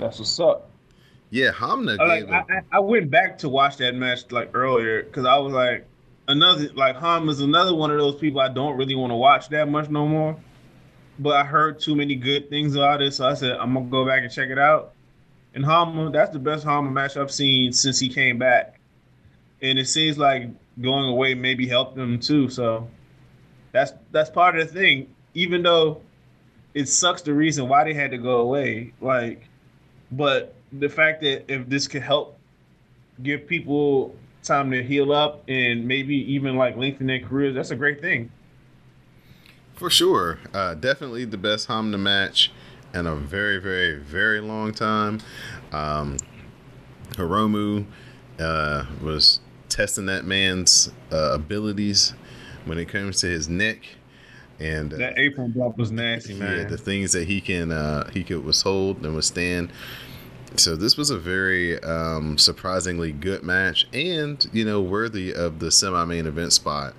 That's 0.00 0.18
what's 0.18 0.40
up. 0.40 0.70
Yeah, 1.30 1.52
Honma 1.52 2.00
I, 2.00 2.04
like, 2.04 2.24
gave 2.26 2.30
I. 2.34 2.38
I- 2.38 2.62
I 2.72 2.80
went 2.80 3.10
back 3.10 3.38
to 3.38 3.48
watch 3.48 3.76
that 3.76 3.94
match 3.94 4.30
like 4.32 4.50
earlier 4.54 5.02
because 5.02 5.26
I 5.26 5.38
was 5.38 5.52
like, 5.52 5.86
another 6.28 6.68
like 6.74 6.96
Ham 6.96 7.28
is 7.28 7.40
another 7.40 7.74
one 7.74 7.90
of 7.90 7.98
those 7.98 8.16
people 8.16 8.40
I 8.40 8.48
don't 8.48 8.76
really 8.76 8.94
want 8.94 9.10
to 9.10 9.16
watch 9.16 9.48
that 9.50 9.68
much 9.68 9.88
no 9.90 10.06
more. 10.06 10.36
But 11.18 11.36
I 11.36 11.44
heard 11.44 11.78
too 11.78 11.94
many 11.94 12.14
good 12.14 12.48
things 12.48 12.74
about 12.74 13.02
it, 13.02 13.12
so 13.12 13.28
I 13.28 13.34
said 13.34 13.52
I'm 13.52 13.74
gonna 13.74 13.86
go 13.86 14.06
back 14.06 14.22
and 14.22 14.32
check 14.32 14.48
it 14.48 14.58
out. 14.58 14.92
And 15.54 15.64
Honma, 15.64 16.12
that's 16.12 16.30
the 16.32 16.38
best 16.38 16.64
Honma 16.64 16.90
match 16.90 17.16
I've 17.16 17.30
seen 17.30 17.72
since 17.72 17.98
he 17.98 18.08
came 18.08 18.38
back, 18.38 18.80
and 19.60 19.78
it 19.78 19.86
seems 19.86 20.16
like 20.16 20.48
going 20.80 21.08
away 21.10 21.34
maybe 21.34 21.66
helped 21.68 21.98
him 21.98 22.18
too. 22.18 22.48
So 22.48 22.88
that's 23.72 23.92
that's 24.12 24.30
part 24.30 24.58
of 24.58 24.66
the 24.66 24.72
thing. 24.72 25.08
Even 25.34 25.62
though 25.62 26.00
it 26.74 26.88
sucks 26.88 27.22
the 27.22 27.34
reason 27.34 27.68
why 27.68 27.84
they 27.84 27.94
had 27.94 28.12
to 28.12 28.18
go 28.18 28.40
away, 28.40 28.92
like, 29.00 29.42
but 30.12 30.54
the 30.72 30.88
fact 30.88 31.22
that 31.22 31.52
if 31.52 31.68
this 31.68 31.88
could 31.88 32.02
help 32.02 32.38
give 33.22 33.46
people 33.46 34.14
time 34.42 34.70
to 34.70 34.82
heal 34.82 35.12
up 35.12 35.42
and 35.48 35.86
maybe 35.86 36.16
even 36.32 36.56
like 36.56 36.76
lengthen 36.76 37.06
their 37.06 37.20
careers, 37.20 37.54
that's 37.54 37.70
a 37.70 37.76
great 37.76 38.00
thing. 38.00 38.30
For 39.74 39.90
sure. 39.90 40.38
Uh, 40.52 40.74
definitely 40.74 41.24
the 41.24 41.38
best 41.38 41.68
Honma 41.68 41.98
match 41.98 42.52
in 42.92 43.06
a 43.06 43.16
very, 43.16 43.58
very, 43.58 43.98
very 43.98 44.40
long 44.40 44.72
time. 44.72 45.20
Um, 45.72 46.16
Hiromu 47.12 47.86
uh, 48.38 48.86
was 49.02 49.40
testing 49.68 50.06
that 50.06 50.24
man's 50.24 50.90
uh, 51.12 51.32
abilities 51.32 52.14
when 52.64 52.78
it 52.78 52.88
comes 52.88 53.20
to 53.20 53.26
his 53.26 53.48
neck. 53.48 53.78
And 54.60 54.92
uh, 54.92 54.98
That 54.98 55.18
apron 55.18 55.52
bump 55.52 55.78
was 55.78 55.90
nasty, 55.90 56.34
man. 56.34 56.58
yeah, 56.58 56.64
the 56.64 56.76
things 56.78 57.12
that 57.12 57.26
he 57.26 57.40
can 57.40 57.72
uh, 57.72 58.10
he 58.10 58.22
could 58.22 58.44
withhold 58.44 59.04
and 59.04 59.14
withstand. 59.14 59.72
So 60.56 60.76
this 60.76 60.96
was 60.96 61.10
a 61.10 61.18
very 61.18 61.80
um, 61.82 62.36
surprisingly 62.36 63.12
good 63.12 63.42
match, 63.42 63.86
and 63.92 64.44
you 64.52 64.64
know 64.64 64.80
worthy 64.82 65.32
of 65.32 65.60
the 65.60 65.70
semi-main 65.70 66.26
event 66.26 66.52
spot 66.52 66.94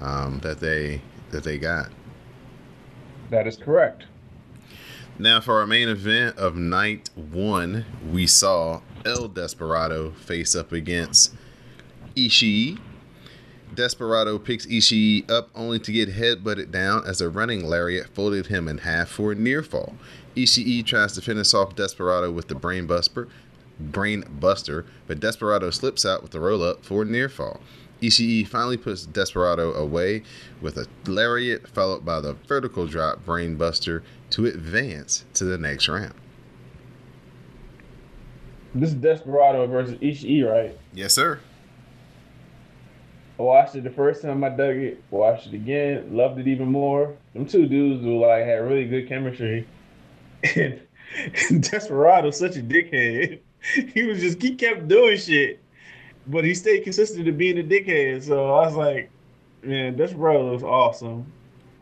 um, 0.00 0.40
that 0.40 0.60
they 0.60 1.00
that 1.30 1.44
they 1.44 1.58
got. 1.58 1.90
that 3.30 3.46
is 3.46 3.56
correct. 3.56 4.04
Now, 5.20 5.40
for 5.40 5.58
our 5.60 5.66
main 5.66 5.88
event 5.88 6.36
of 6.38 6.56
night 6.56 7.10
one, 7.16 7.84
we 8.08 8.26
saw 8.26 8.82
El 9.04 9.28
Desperado 9.28 10.12
face 10.12 10.54
up 10.54 10.70
against 10.72 11.34
Ishii. 12.16 12.78
Desperado 13.74 14.38
picks 14.38 14.66
Ishii 14.66 15.30
up 15.30 15.50
only 15.54 15.78
to 15.80 15.92
get 15.92 16.08
headbutted 16.08 16.70
down 16.70 17.04
as 17.06 17.20
a 17.20 17.28
running 17.28 17.66
lariat 17.66 18.08
folded 18.14 18.46
him 18.46 18.68
in 18.68 18.78
half 18.78 19.08
for 19.08 19.32
a 19.32 19.34
near 19.34 19.62
fall. 19.62 19.94
Ishii 20.36 20.84
tries 20.84 21.12
to 21.14 21.20
finish 21.20 21.54
off 21.54 21.76
Desperado 21.76 22.30
with 22.30 22.48
the 22.48 22.54
brain 22.54 22.86
buster, 22.86 23.28
brain 23.78 24.24
buster, 24.40 24.86
but 25.06 25.20
Desperado 25.20 25.70
slips 25.70 26.04
out 26.04 26.22
with 26.22 26.32
the 26.32 26.40
roll 26.40 26.62
up 26.62 26.84
for 26.84 27.02
a 27.02 27.04
near 27.04 27.28
fall. 27.28 27.60
Ishii 28.00 28.46
finally 28.46 28.76
puts 28.76 29.06
Desperado 29.06 29.74
away 29.74 30.22
with 30.60 30.76
a 30.76 30.86
lariat 31.06 31.68
followed 31.68 32.04
by 32.04 32.20
the 32.20 32.34
vertical 32.46 32.86
drop 32.86 33.24
brain 33.24 33.56
buster 33.56 34.02
to 34.30 34.46
advance 34.46 35.24
to 35.34 35.44
the 35.44 35.58
next 35.58 35.88
round. 35.88 36.14
This 38.74 38.90
is 38.90 38.96
Desperado 38.96 39.66
versus 39.66 39.94
Ishii, 39.98 40.48
right? 40.48 40.78
Yes, 40.92 41.14
sir. 41.14 41.40
I 43.38 43.42
watched 43.42 43.76
it 43.76 43.84
the 43.84 43.90
first 43.90 44.22
time 44.22 44.42
I 44.42 44.48
dug 44.48 44.76
it. 44.76 45.02
Watched 45.10 45.48
it 45.48 45.54
again. 45.54 46.16
Loved 46.16 46.40
it 46.40 46.48
even 46.48 46.68
more. 46.68 47.16
Them 47.34 47.46
two 47.46 47.66
dudes 47.66 48.02
who 48.02 48.20
like 48.20 48.44
had 48.44 48.56
really 48.56 48.86
good 48.86 49.08
chemistry. 49.08 49.66
And, 50.56 50.80
and 51.50 51.62
Desperado 51.70 52.30
such 52.30 52.56
a 52.56 52.62
dickhead. 52.62 53.40
He 53.92 54.04
was 54.04 54.20
just 54.20 54.40
he 54.40 54.54
kept 54.54 54.86
doing 54.86 55.18
shit, 55.18 55.60
but 56.28 56.44
he 56.44 56.54
stayed 56.54 56.84
consistent 56.84 57.26
to 57.26 57.32
being 57.32 57.58
a 57.58 57.62
dickhead. 57.64 58.22
So 58.22 58.54
I 58.54 58.66
was 58.66 58.76
like, 58.76 59.10
man, 59.64 59.96
Desperado 59.96 60.52
was 60.52 60.62
awesome. 60.62 61.30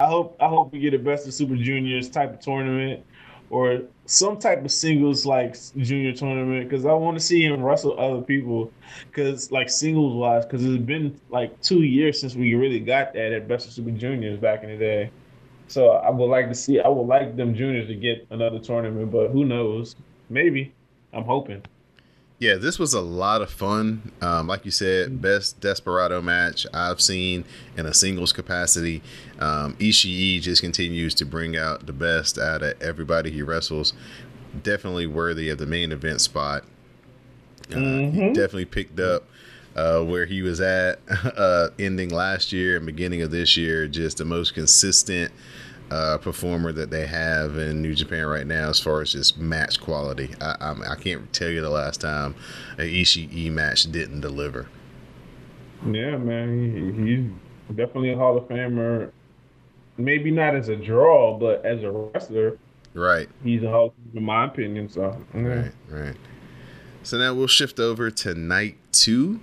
I 0.00 0.06
hope 0.06 0.36
I 0.40 0.48
hope 0.48 0.72
we 0.72 0.78
get 0.78 0.94
a 0.94 0.98
best 0.98 1.26
of 1.26 1.34
Super 1.34 1.54
Juniors 1.54 2.08
type 2.08 2.32
of 2.32 2.40
tournament 2.40 3.04
or 3.50 3.82
some 4.06 4.38
type 4.38 4.64
of 4.64 4.70
singles 4.70 5.26
like 5.26 5.56
junior 5.76 6.12
tournament 6.12 6.68
because 6.68 6.86
I 6.86 6.92
want 6.92 7.18
to 7.18 7.24
see 7.24 7.42
him 7.42 7.62
wrestle 7.62 7.98
other 7.98 8.22
people 8.22 8.72
because 9.06 9.50
like 9.50 9.68
singles 9.68 10.14
wise 10.14 10.44
because 10.44 10.64
it's 10.64 10.82
been 10.82 11.20
like 11.30 11.60
two 11.60 11.82
years 11.82 12.20
since 12.20 12.34
we 12.34 12.54
really 12.54 12.80
got 12.80 13.14
that 13.14 13.32
at 13.32 13.48
Best 13.48 13.66
of 13.66 13.72
Super 13.72 13.90
Juniors 13.90 14.38
back 14.38 14.62
in 14.62 14.70
the 14.70 14.76
day. 14.76 15.10
So 15.68 15.90
I 15.90 16.10
would 16.10 16.26
like 16.26 16.48
to 16.48 16.54
see 16.54 16.80
I 16.80 16.88
would 16.88 17.06
like 17.06 17.36
them 17.36 17.54
juniors 17.54 17.88
to 17.88 17.94
get 17.94 18.26
another 18.30 18.58
tournament, 18.58 19.10
but 19.10 19.30
who 19.30 19.44
knows? 19.44 19.96
Maybe. 20.28 20.72
I'm 21.12 21.24
hoping. 21.24 21.62
Yeah, 22.38 22.56
this 22.56 22.78
was 22.78 22.92
a 22.92 23.00
lot 23.00 23.40
of 23.40 23.50
fun. 23.50 24.12
Um, 24.20 24.46
like 24.46 24.66
you 24.66 24.70
said, 24.70 25.22
best 25.22 25.58
Desperado 25.60 26.20
match 26.20 26.66
I've 26.74 27.00
seen 27.00 27.44
in 27.78 27.86
a 27.86 27.94
singles 27.94 28.32
capacity. 28.34 29.02
Um, 29.40 29.74
Ishii 29.76 30.42
just 30.42 30.60
continues 30.60 31.14
to 31.14 31.24
bring 31.24 31.56
out 31.56 31.86
the 31.86 31.94
best 31.94 32.38
out 32.38 32.62
of 32.62 32.80
everybody 32.82 33.30
he 33.30 33.40
wrestles. 33.40 33.94
Definitely 34.62 35.06
worthy 35.06 35.48
of 35.48 35.56
the 35.56 35.64
main 35.66 35.92
event 35.92 36.20
spot. 36.20 36.64
Uh, 37.72 37.76
Mhm. 37.76 38.12
He 38.12 38.20
definitely 38.28 38.66
picked 38.66 39.00
up 39.00 39.24
uh, 39.74 40.02
where 40.02 40.26
he 40.26 40.42
was 40.42 40.60
at 40.60 40.98
uh, 41.38 41.68
ending 41.78 42.10
last 42.10 42.52
year 42.52 42.76
and 42.76 42.84
beginning 42.84 43.22
of 43.22 43.30
this 43.30 43.56
year. 43.56 43.88
Just 43.88 44.18
the 44.18 44.24
most 44.26 44.52
consistent 44.52 45.32
uh, 45.90 46.18
performer 46.18 46.72
that 46.72 46.90
they 46.90 47.06
have 47.06 47.58
in 47.58 47.82
New 47.82 47.94
Japan 47.94 48.26
right 48.26 48.46
now, 48.46 48.68
as 48.68 48.80
far 48.80 49.02
as 49.02 49.12
just 49.12 49.38
match 49.38 49.80
quality. 49.80 50.34
I, 50.40 50.56
I'm, 50.60 50.82
I 50.82 50.96
can't 50.96 51.32
tell 51.32 51.48
you 51.48 51.60
the 51.60 51.70
last 51.70 52.00
time 52.00 52.34
a 52.78 52.82
Ishii 52.82 53.50
match 53.50 53.90
didn't 53.90 54.20
deliver. 54.20 54.68
Yeah, 55.84 56.16
man, 56.16 56.96
he, 56.96 57.04
he's 57.04 57.76
definitely 57.76 58.12
a 58.12 58.16
Hall 58.16 58.36
of 58.36 58.44
Famer. 58.44 59.12
Maybe 59.98 60.30
not 60.30 60.54
as 60.54 60.68
a 60.68 60.76
draw, 60.76 61.38
but 61.38 61.64
as 61.64 61.82
a 61.82 61.90
wrestler, 61.90 62.58
Right, 62.94 63.28
he's 63.44 63.62
a 63.62 63.70
Hall 63.70 63.86
of 63.86 63.92
Famer 63.92 64.16
in 64.16 64.24
my 64.24 64.44
opinion. 64.46 64.88
So 64.88 65.16
yeah. 65.34 65.40
right, 65.40 65.72
right. 65.88 66.16
So 67.02 67.18
now 67.18 67.34
we'll 67.34 67.46
shift 67.46 67.78
over 67.78 68.10
to 68.10 68.34
night 68.34 68.78
two, 68.90 69.40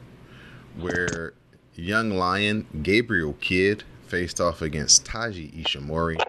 where 0.75 1.34
young 1.75 2.10
lion 2.12 2.67
Gabriel 2.82 3.34
Kidd 3.39 3.84
faced 4.08 4.41
off 4.41 4.62
against 4.62 5.06
Taiji 5.06 5.63
Ishimori. 5.63 6.21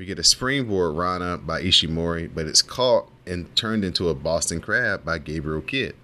We 0.00 0.06
get 0.06 0.18
a 0.18 0.24
springboard 0.24 0.96
Rana 0.96 1.36
by 1.36 1.60
Ishimori, 1.60 2.30
but 2.34 2.46
it's 2.46 2.62
caught 2.62 3.10
and 3.26 3.54
turned 3.54 3.84
into 3.84 4.08
a 4.08 4.14
Boston 4.14 4.58
Crab 4.58 5.04
by 5.04 5.18
Gabriel 5.18 5.60
Kidd. 5.60 5.94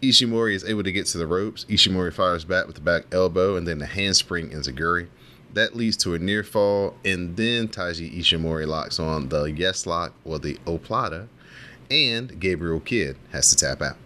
Ishimori 0.00 0.54
is 0.54 0.62
able 0.62 0.84
to 0.84 0.92
get 0.92 1.06
to 1.06 1.18
the 1.18 1.26
ropes. 1.26 1.64
Ishimori 1.64 2.12
fires 2.12 2.44
back 2.44 2.68
with 2.68 2.76
the 2.76 2.80
back 2.80 3.06
elbow 3.10 3.56
and 3.56 3.66
then 3.66 3.80
the 3.80 3.86
handspring 3.86 4.50
Zaguri. 4.50 5.08
That 5.54 5.74
leads 5.74 5.96
to 5.96 6.14
a 6.14 6.20
near 6.20 6.44
fall, 6.44 6.94
and 7.04 7.36
then 7.36 7.66
Taiji 7.66 8.16
Ishimori 8.16 8.68
locks 8.68 9.00
on 9.00 9.28
the 9.28 9.46
yes 9.46 9.84
lock 9.84 10.14
or 10.24 10.38
the 10.38 10.54
oplata, 10.64 11.26
and 11.90 12.38
Gabriel 12.38 12.78
Kidd 12.78 13.16
has 13.32 13.50
to 13.50 13.56
tap 13.56 13.82
out. 13.82 13.96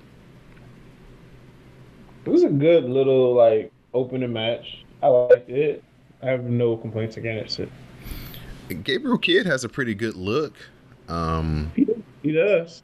It 2.25 2.31
was 2.31 2.43
a 2.43 2.49
good 2.49 2.85
little 2.85 3.35
like 3.35 3.71
opening 3.93 4.33
match. 4.33 4.83
I 5.03 5.09
liked 5.09 5.51
it. 5.51 5.85
I 6.23 6.31
have 6.31 6.45
no 6.45 6.79
complaints 6.79 7.19
against 7.19 7.61
it. 7.61 7.69
Gabriel 8.73 9.19
Kidd 9.19 9.47
has 9.47 9.65
a 9.65 9.69
pretty 9.69 9.95
good 9.95 10.17
look. 10.17 10.55
Um, 11.09 11.73
He, 11.77 11.87
he 12.23 12.33
does. 12.33 12.83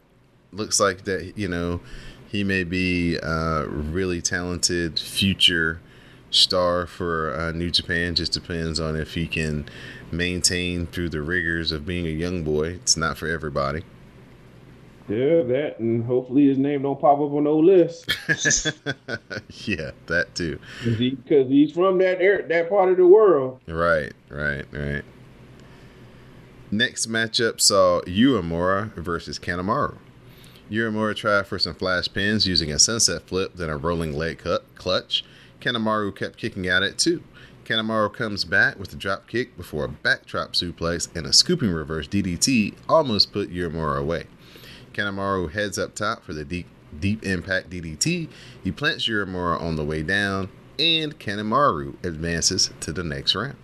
looks 0.53 0.81
like 0.81 1.05
that 1.05 1.33
you 1.37 1.49
know 1.49 1.81
he 2.29 2.45
may 2.45 2.65
be 2.65 3.17
a 3.17 3.67
really 3.69 4.21
talented 4.21 4.99
future 4.99 5.81
star 6.31 6.87
for 6.87 7.35
uh, 7.35 7.53
New 7.53 7.71
Japan. 7.71 8.15
Just 8.15 8.33
depends 8.33 8.79
on 8.81 8.97
if 8.97 9.15
he 9.15 9.27
can 9.27 9.67
maintain 10.11 10.87
through 10.87 11.09
the 11.11 11.23
rigors 11.23 11.73
of 11.73 11.87
being 11.87 12.07
a 12.07 12.11
young 12.11 12.43
boy. 12.45 12.69
It's 12.71 12.97
not 12.97 13.17
for 13.17 13.29
everybody. 13.29 13.83
Yeah, 15.09 15.41
that, 15.45 15.77
and 15.79 16.05
hopefully 16.05 16.49
his 16.49 16.59
name 16.59 16.83
don't 16.83 17.01
pop 17.01 17.19
up 17.19 17.33
on 17.33 17.45
no 17.45 17.57
list 17.59 18.15
yeah, 19.67 19.93
that 20.07 20.35
too. 20.35 20.59
because 20.85 20.99
he, 20.99 21.17
he's 21.49 21.73
from 21.73 21.97
that 21.99 22.21
air, 22.21 22.43
that 22.47 22.69
part 22.69 22.91
of 22.91 22.99
the 22.99 23.07
world. 23.07 23.59
Right, 23.67 24.13
right, 24.29 24.67
right. 24.71 25.03
Next 26.71 27.09
matchup 27.09 27.63
saw 27.63 28.03
Uemura 28.03 28.93
versus 28.95 29.39
Kanemaru. 29.39 29.97
Uemura 30.71 31.17
tried 31.17 31.47
for 31.47 31.59
some 31.59 31.75
flash 31.75 32.13
pins 32.13 32.47
using 32.47 32.71
a 32.71 32.79
sunset 32.79 33.23
flip, 33.23 33.55
then 33.55 33.71
a 33.71 33.79
rolling 33.79 34.13
leg 34.13 34.39
cut 34.39 34.67
clutch. 34.75 35.25
Kanemaru 35.63 36.15
kept 36.15 36.37
kicking 36.37 36.67
at 36.67 36.83
it 36.83 36.99
too. 36.99 37.23
Kanemaru 37.65 38.13
comes 38.13 38.45
back 38.45 38.79
with 38.79 38.93
a 38.93 38.97
drop 38.97 39.27
kick 39.27 39.57
before 39.57 39.87
a 39.87 39.89
backdrop 39.89 40.53
suplex 40.53 41.09
and 41.17 41.27
a 41.27 41.33
scooping 41.33 41.71
reverse 41.71 42.07
DDT 42.07 42.75
almost 42.87 43.33
put 43.33 43.51
Uemura 43.51 43.99
away. 43.99 44.25
Kanemaru 44.93 45.51
heads 45.51 45.79
up 45.79 45.95
top 45.95 46.23
for 46.23 46.35
the 46.35 46.45
deep 46.45 46.67
deep 47.01 47.25
impact 47.25 47.71
DDT. 47.71 48.29
He 48.63 48.73
plants 48.73 49.09
Uemura 49.09 49.59
on 49.59 49.77
the 49.77 49.85
way 49.85 50.03
down, 50.03 50.51
and 50.79 51.19
Kanemaru 51.19 52.03
advances 52.05 52.71
to 52.81 52.93
the 52.93 53.05
next 53.05 53.35
round. 53.35 53.57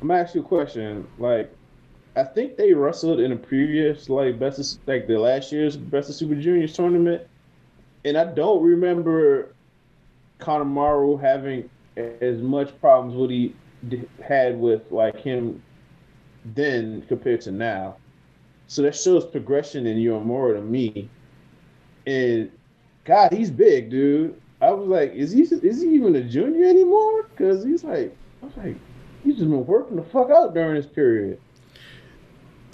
I'm 0.00 0.08
gonna 0.08 0.20
ask 0.20 0.34
you 0.34 0.42
a 0.42 0.44
question. 0.44 1.06
Like, 1.18 1.52
I 2.16 2.22
think 2.22 2.56
they 2.56 2.72
wrestled 2.72 3.20
in 3.20 3.32
a 3.32 3.36
previous 3.36 4.08
like 4.08 4.38
best 4.38 4.58
of, 4.58 4.88
like 4.88 5.06
the 5.06 5.18
last 5.18 5.50
year's 5.50 5.76
best 5.76 6.08
of 6.08 6.14
Super 6.14 6.36
Juniors 6.36 6.74
tournament, 6.74 7.22
and 8.04 8.16
I 8.16 8.24
don't 8.24 8.62
remember 8.62 9.52
Kanemaru 10.40 11.20
having 11.20 11.68
as 11.96 12.40
much 12.40 12.78
problems 12.80 13.14
what 13.16 13.30
he 13.30 13.54
had 14.22 14.58
with 14.58 14.90
like 14.90 15.18
him 15.18 15.62
then 16.44 17.02
compared 17.08 17.40
to 17.42 17.52
now. 17.52 17.96
So 18.66 18.82
that 18.82 18.94
shows 18.94 19.24
progression 19.24 19.86
in 19.86 19.98
Uemura 19.98 20.54
to 20.54 20.60
me. 20.60 21.08
And 22.06 22.50
God, 23.04 23.32
he's 23.32 23.50
big, 23.50 23.90
dude. 23.90 24.40
I 24.60 24.70
was 24.70 24.88
like, 24.88 25.12
is 25.12 25.32
he 25.32 25.42
is 25.42 25.82
he 25.82 25.88
even 25.88 26.16
a 26.16 26.22
junior 26.22 26.64
anymore? 26.64 27.24
Because 27.24 27.64
he's 27.64 27.84
like, 27.84 28.16
I 28.42 28.46
was 28.46 28.56
like, 28.56 28.76
he's 29.22 29.36
just 29.36 29.50
been 29.50 29.66
working 29.66 29.96
the 29.96 30.02
fuck 30.02 30.30
out 30.30 30.54
during 30.54 30.76
this 30.76 30.86
period. 30.86 31.38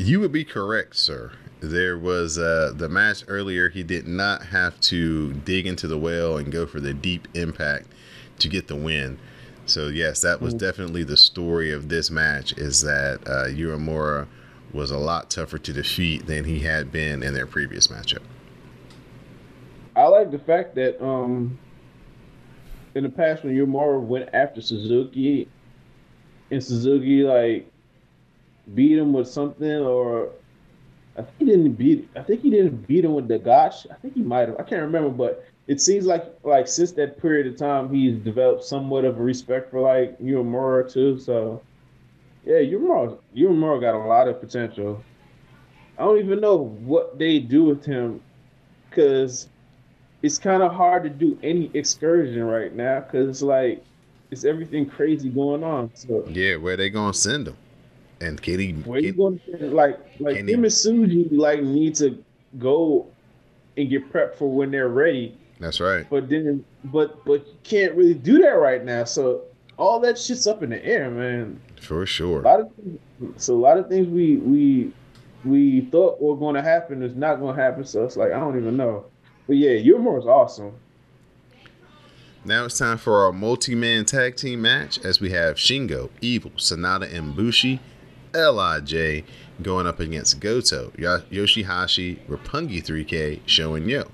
You 0.01 0.19
would 0.21 0.33
be 0.33 0.45
correct, 0.45 0.97
sir. 0.97 1.33
There 1.61 1.99
was 1.99 2.39
uh, 2.39 2.73
the 2.75 2.89
match 2.89 3.23
earlier. 3.29 3.69
He 3.69 3.83
did 3.83 4.09
not 4.09 4.47
have 4.47 4.81
to 4.83 5.35
dig 5.35 5.67
into 5.67 5.87
the 5.87 5.99
well 5.99 6.39
and 6.39 6.51
go 6.51 6.67
for 6.67 6.81
the 6.81 6.95
deep 6.95 7.29
impact 7.35 7.89
to 8.39 8.49
get 8.49 8.67
the 8.67 8.77
win. 8.77 9.19
So 9.67 9.89
yes, 9.89 10.23
that 10.23 10.41
was 10.41 10.55
Mm. 10.55 10.59
definitely 10.59 11.05
the 11.05 11.19
story 11.19 11.71
of 11.71 11.91
this 11.91 12.11
match. 12.11 12.57
Is 12.57 12.81
that 12.81 13.21
uh, 13.27 13.49
Uemura 13.49 14.27
was 14.73 14.91
a 14.91 14.97
lot 14.97 15.29
tougher 15.29 15.59
to 15.59 15.73
defeat 15.73 16.27
than 16.27 16.45
he 16.45 16.61
had 16.61 16.91
been 16.91 17.23
in 17.23 17.35
their 17.35 17.47
previous 17.47 17.89
matchup. 17.89 18.23
I 19.95 20.05
like 20.07 20.31
the 20.31 20.39
fact 20.39 20.77
that 20.77 21.03
um 21.05 21.59
in 22.95 23.03
the 23.03 23.11
past 23.11 23.45
when 23.45 23.55
Uemura 23.55 24.01
went 24.01 24.31
after 24.33 24.63
Suzuki 24.63 25.47
and 26.51 26.65
Suzuki 26.65 27.23
like 27.23 27.69
beat 28.74 28.98
him 28.98 29.12
with 29.12 29.28
something 29.28 29.76
or 29.76 30.30
I 31.16 31.22
think 31.22 31.38
he 31.38 31.44
didn't 31.46 31.72
beat 31.72 32.09
I 32.16 32.22
think 32.22 32.42
he 32.42 32.50
didn't 32.50 32.87
beat 32.87 33.04
him 33.04 33.14
with 33.14 33.28
the 33.28 33.38
Gotch. 33.38 33.87
I 33.90 33.94
think 33.94 34.14
he 34.14 34.22
might 34.22 34.48
have. 34.48 34.59
I 34.59 34.62
can't 34.62 34.83
remember, 34.83 35.11
but 35.11 35.44
it 35.66 35.80
seems 35.80 36.06
like 36.06 36.24
like 36.44 36.68
since 36.68 36.92
that 36.92 37.20
period 37.20 37.46
of 37.46 37.56
time 37.56 37.92
he's 37.92 38.16
developed 38.18 38.64
somewhat 38.64 39.04
of 39.04 39.18
a 39.18 39.22
respect 39.22 39.70
for 39.70 39.80
like 39.80 40.18
Uemura 40.18 40.90
too. 40.90 41.18
So 41.18 41.62
yeah, 42.44 42.56
Uemura 42.56 43.18
Uemura 43.37 43.80
got 43.80 43.94
a 43.94 44.06
lot 44.06 44.28
of 44.28 44.40
potential. 44.40 45.02
I 45.98 46.04
don't 46.04 46.18
even 46.18 46.40
know 46.40 46.56
what 46.56 47.18
they 47.18 47.38
do 47.38 47.64
with 47.64 47.85
him 47.85 48.22
because 48.88 49.48
it's 50.22 50.38
kind 50.38 50.62
of 50.62 50.72
hard 50.72 51.02
to 51.04 51.11
do 51.11 51.38
any 51.42 51.70
excursion 51.74 52.44
right 52.44 52.74
now 52.74 53.00
because 53.00 53.28
it's 53.28 53.42
like 53.42 53.85
it's 54.30 54.44
everything 54.44 54.87
crazy 54.87 55.28
going 55.28 55.64
on. 55.64 55.90
So 55.94 56.24
Yeah, 56.28 56.56
where 56.56 56.76
they 56.76 56.90
gonna 56.90 57.14
send 57.14 57.48
him? 57.48 57.56
And 58.20 58.40
Kenny, 58.40 58.72
where 58.72 59.00
you 59.00 59.12
going? 59.12 59.40
To, 59.46 59.66
like 59.70 59.98
like 60.20 60.37
Kenny- 60.37 60.52
him 60.52 60.64
and 60.64 60.72
Tsuji 60.72 61.28
like 61.33 61.62
need 61.62 61.94
to 61.96 62.22
go 62.59 63.06
and 63.76 63.88
get 63.88 64.12
prepped 64.12 64.35
for 64.35 64.50
when 64.50 64.70
they're 64.70 64.88
ready. 64.88 65.37
that's 65.59 65.80
right. 65.80 66.06
But 66.11 66.28
then 66.28 66.64
but 66.85 67.24
but 67.24 67.46
you 67.46 67.54
can't 67.64 67.94
really 67.94 68.14
do 68.14 68.38
that 68.42 68.48
right 68.59 68.85
now. 68.85 69.04
So 69.04 69.42
all 69.78 70.00
that 70.00 70.18
shit's 70.18 70.46
up 70.46 70.62
in 70.62 70.70
the 70.70 70.85
air, 70.85 71.11
man. 71.11 71.59
For 71.80 72.02
A 72.02 72.06
sure. 72.06 72.42
lot 72.42 72.61
of 72.61 72.70
so 73.37 73.54
a 73.54 73.56
lot 73.56 73.78
of 73.78 73.88
things 73.88 74.06
we 74.09 74.37
we 74.37 74.92
we 75.44 75.80
thought 75.90 76.20
were 76.20 76.37
going 76.37 76.54
to 76.56 76.62
happen 76.62 77.02
is 77.02 77.14
not 77.16 77.37
going 77.37 77.56
to 77.56 77.62
happen. 77.62 77.85
So 77.87 78.04
it's 78.04 78.16
like 78.18 78.33
I 78.33 78.38
don't 78.38 78.59
even 78.59 78.76
know. 78.76 79.06
But 79.46 79.56
yeah, 79.56 79.70
Yumor 79.70 80.18
is 80.18 80.26
awesome. 80.26 80.72
Now 82.44 82.64
it's 82.64 82.78
time 82.78 82.96
for 82.98 83.22
our 83.24 83.33
multi-man 83.33 84.04
tag 84.06 84.37
team 84.37 84.62
match 84.62 84.98
as 85.04 85.20
we 85.20 85.30
have 85.30 85.56
Shingo, 85.56 86.09
Evil, 86.22 86.50
Sanada, 86.56 87.12
and 87.12 87.37
Bushi, 87.37 87.80
LIJ 88.35 89.25
going 89.62 89.87
up 89.87 90.01
against 90.01 90.40
Goto, 90.40 90.93
Yo- 90.97 91.23
Yoshihashi, 91.31 92.19
Roppongi 92.27 92.83
3K, 92.85 93.40
Sho 93.47 93.75
and 93.75 93.88
Yo. 93.88 94.11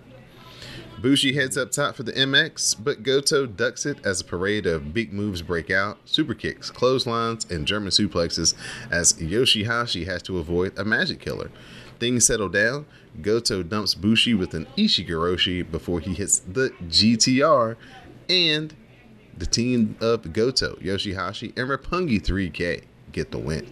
Bushi 1.01 1.35
heads 1.35 1.59
up 1.59 1.71
top 1.71 1.95
for 1.95 2.05
the 2.05 2.13
MX, 2.13 2.83
but 2.83 3.03
Goto 3.03 3.45
ducks 3.45 3.85
it 3.85 3.99
as 4.05 4.23
a 4.23 4.25
parade 4.25 4.67
of 4.67 4.95
big 4.95 5.13
moves 5.13 5.43
break 5.43 5.71
out, 5.71 5.99
super 6.07 6.35
kicks, 6.35 6.71
clotheslines, 6.71 7.45
and 7.51 7.67
German 7.67 7.91
suplexes 7.91 8.55
as 8.91 9.13
Yoshihashi 9.15 10.07
has 10.07 10.23
to 10.23 10.39
avoid 10.39 10.77
a 10.79 10.85
magic 10.85 11.21
killer. 11.21 11.51
Things 12.01 12.27
settle 12.27 12.49
down. 12.49 12.87
Goto 13.21 13.63
dumps 13.63 13.95
Bushi 13.95 14.35
with 14.35 14.55
an 14.55 14.67
Ushigoroshi 14.77 15.71
before 15.71 16.01
he 16.01 16.15
hits 16.15 16.39
the 16.39 16.71
GTR, 16.89 17.77
and 18.29 18.75
the 19.37 19.47
team 19.47 19.97
of 20.01 20.33
Goto, 20.33 20.77
Yoshihashi, 20.77 21.57
and 21.59 21.69
Roppongi 21.69 22.21
3K 22.21 22.85
get 23.13 23.31
the 23.31 23.39
win. 23.39 23.71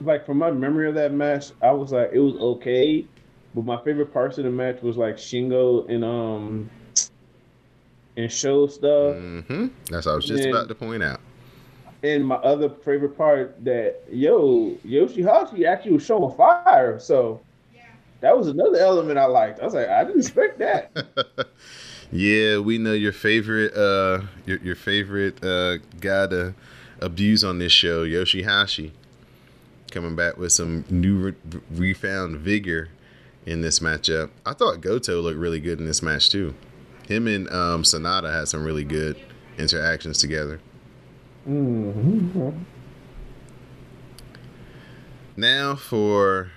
Like 0.00 0.26
from 0.26 0.38
my 0.38 0.50
memory 0.50 0.88
of 0.88 0.94
that 0.96 1.12
match, 1.12 1.52
I 1.62 1.70
was 1.72 1.92
like 1.92 2.10
it 2.12 2.18
was 2.20 2.36
okay, 2.36 3.08
but 3.54 3.64
my 3.64 3.82
favorite 3.84 4.12
parts 4.12 4.38
of 4.38 4.44
the 4.44 4.50
match 4.50 4.82
was 4.82 4.96
like 4.96 5.16
Shingo 5.16 5.88
and 5.90 6.04
um 6.04 6.72
and 8.16 8.30
Sho 8.30 8.66
stuff. 8.66 9.16
Mm-hmm. 9.16 9.66
That's 9.90 10.06
what 10.06 10.12
I 10.12 10.16
was 10.16 10.26
just 10.26 10.44
Yeah. 10.44 10.46
about 10.46 10.68
to 10.68 10.74
point 10.74 11.02
out. 11.02 11.20
And 12.02 12.26
my 12.26 12.36
other 12.36 12.68
favorite 12.68 13.16
part 13.16 13.62
that 13.64 14.02
yo 14.10 14.78
Yoshihashi 14.84 15.64
actually 15.66 15.92
was 15.92 16.04
showing 16.04 16.34
fire. 16.36 16.98
So 16.98 17.44
that 18.20 18.36
was 18.36 18.48
another 18.48 18.78
element 18.78 19.18
I 19.18 19.26
liked. 19.26 19.60
I 19.60 19.64
was 19.64 19.74
like, 19.74 19.88
I 19.88 20.04
didn't 20.04 20.20
expect 20.20 20.58
that. 20.60 20.92
Yeah, 22.12 22.58
we 22.58 22.78
know 22.78 22.92
your 22.92 23.12
favorite 23.12 23.74
uh 23.76 24.22
your 24.46 24.58
your 24.58 24.76
favorite 24.76 25.42
uh 25.44 25.78
guy 26.00 26.28
to 26.28 26.54
abuse 27.00 27.42
on 27.44 27.58
this 27.58 27.72
show, 27.72 28.04
Yoshihashi, 28.04 28.92
coming 29.90 30.16
back 30.16 30.36
with 30.36 30.52
some 30.52 30.84
new 30.90 31.16
re- 31.16 31.60
refound 31.70 32.38
vigor 32.38 32.88
in 33.44 33.60
this 33.60 33.78
matchup. 33.78 34.30
I 34.44 34.52
thought 34.52 34.80
Goto 34.80 35.20
looked 35.20 35.38
really 35.38 35.60
good 35.60 35.78
in 35.78 35.86
this 35.86 36.02
match 36.02 36.30
too. 36.30 36.54
Him 37.08 37.26
and 37.28 37.48
um, 37.50 37.82
Sanada 37.84 38.32
had 38.32 38.48
some 38.48 38.64
really 38.64 38.84
good 38.84 39.16
interactions 39.58 40.18
together. 40.18 40.60
mm-hmm. 41.48 42.50
Now 45.36 45.76
for 45.76 46.50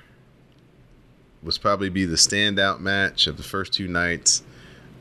what's 1.42 1.58
probably 1.58 1.90
be 1.90 2.06
the 2.06 2.16
standout 2.16 2.80
match 2.80 3.28
of 3.28 3.38
the 3.38 3.44
first 3.44 3.74
two 3.74 3.88
nights 3.88 4.44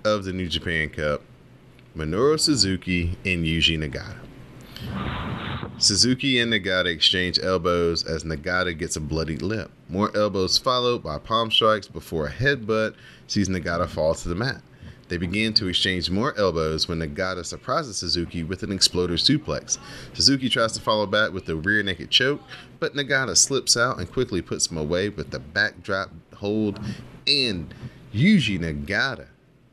of 0.05 0.25
the 0.25 0.33
New 0.33 0.49
Japan 0.49 0.91
Cup: 0.91 1.23
Minoru 1.97 2.39
Suzuki 2.39 3.17
and 3.25 3.45
Yuji 3.45 3.79
Nagata. 3.79 4.19
Suzuki 5.81 6.41
and 6.41 6.53
Nagata 6.53 6.87
exchange 6.87 7.39
elbows 7.41 8.03
as 8.03 8.25
Nagata 8.25 8.77
gets 8.77 8.97
a 8.97 9.01
bloodied 9.01 9.43
lip. 9.43 9.71
More 9.89 10.11
elbows 10.17 10.59
followed 10.59 11.05
by 11.05 11.19
palm 11.19 11.53
strikes 11.53 11.87
before 11.87 12.27
a 12.27 12.33
headbutt 12.33 12.97
sees 13.29 13.49
Nagata 13.49 13.87
fall 13.89 14.13
to 14.13 14.29
the 14.29 14.35
mat. 14.35 14.61
They 15.07 15.19
begin 15.19 15.55
to 15.55 15.69
exchange 15.69 16.11
more 16.11 16.37
elbows 16.37 16.89
when 16.89 16.99
Nagata 16.99 17.47
surprises 17.47 17.97
Suzuki 17.97 18.43
with 18.43 18.65
an 18.65 18.73
exploder 18.73 19.15
suplex. 19.15 19.79
Suzuki 20.15 20.49
tries 20.49 20.73
to 20.73 20.81
follow 20.81 21.07
back 21.07 21.33
with 21.33 21.47
the 21.47 21.55
rear 21.55 21.85
naked 21.85 22.11
choke, 22.11 22.43
but 22.81 22.95
Nagata 22.95 23.37
slips 23.37 23.77
out 23.77 23.99
and 23.99 24.13
quickly 24.13 24.43
puts 24.43 24.67
him 24.67 24.79
away 24.79 25.11
with 25.11 25.31
the 25.31 25.39
backdrop 25.39 26.11
hold 26.35 26.81
and 27.29 27.73
Yuji 28.13 28.59
Nagata 28.59 29.29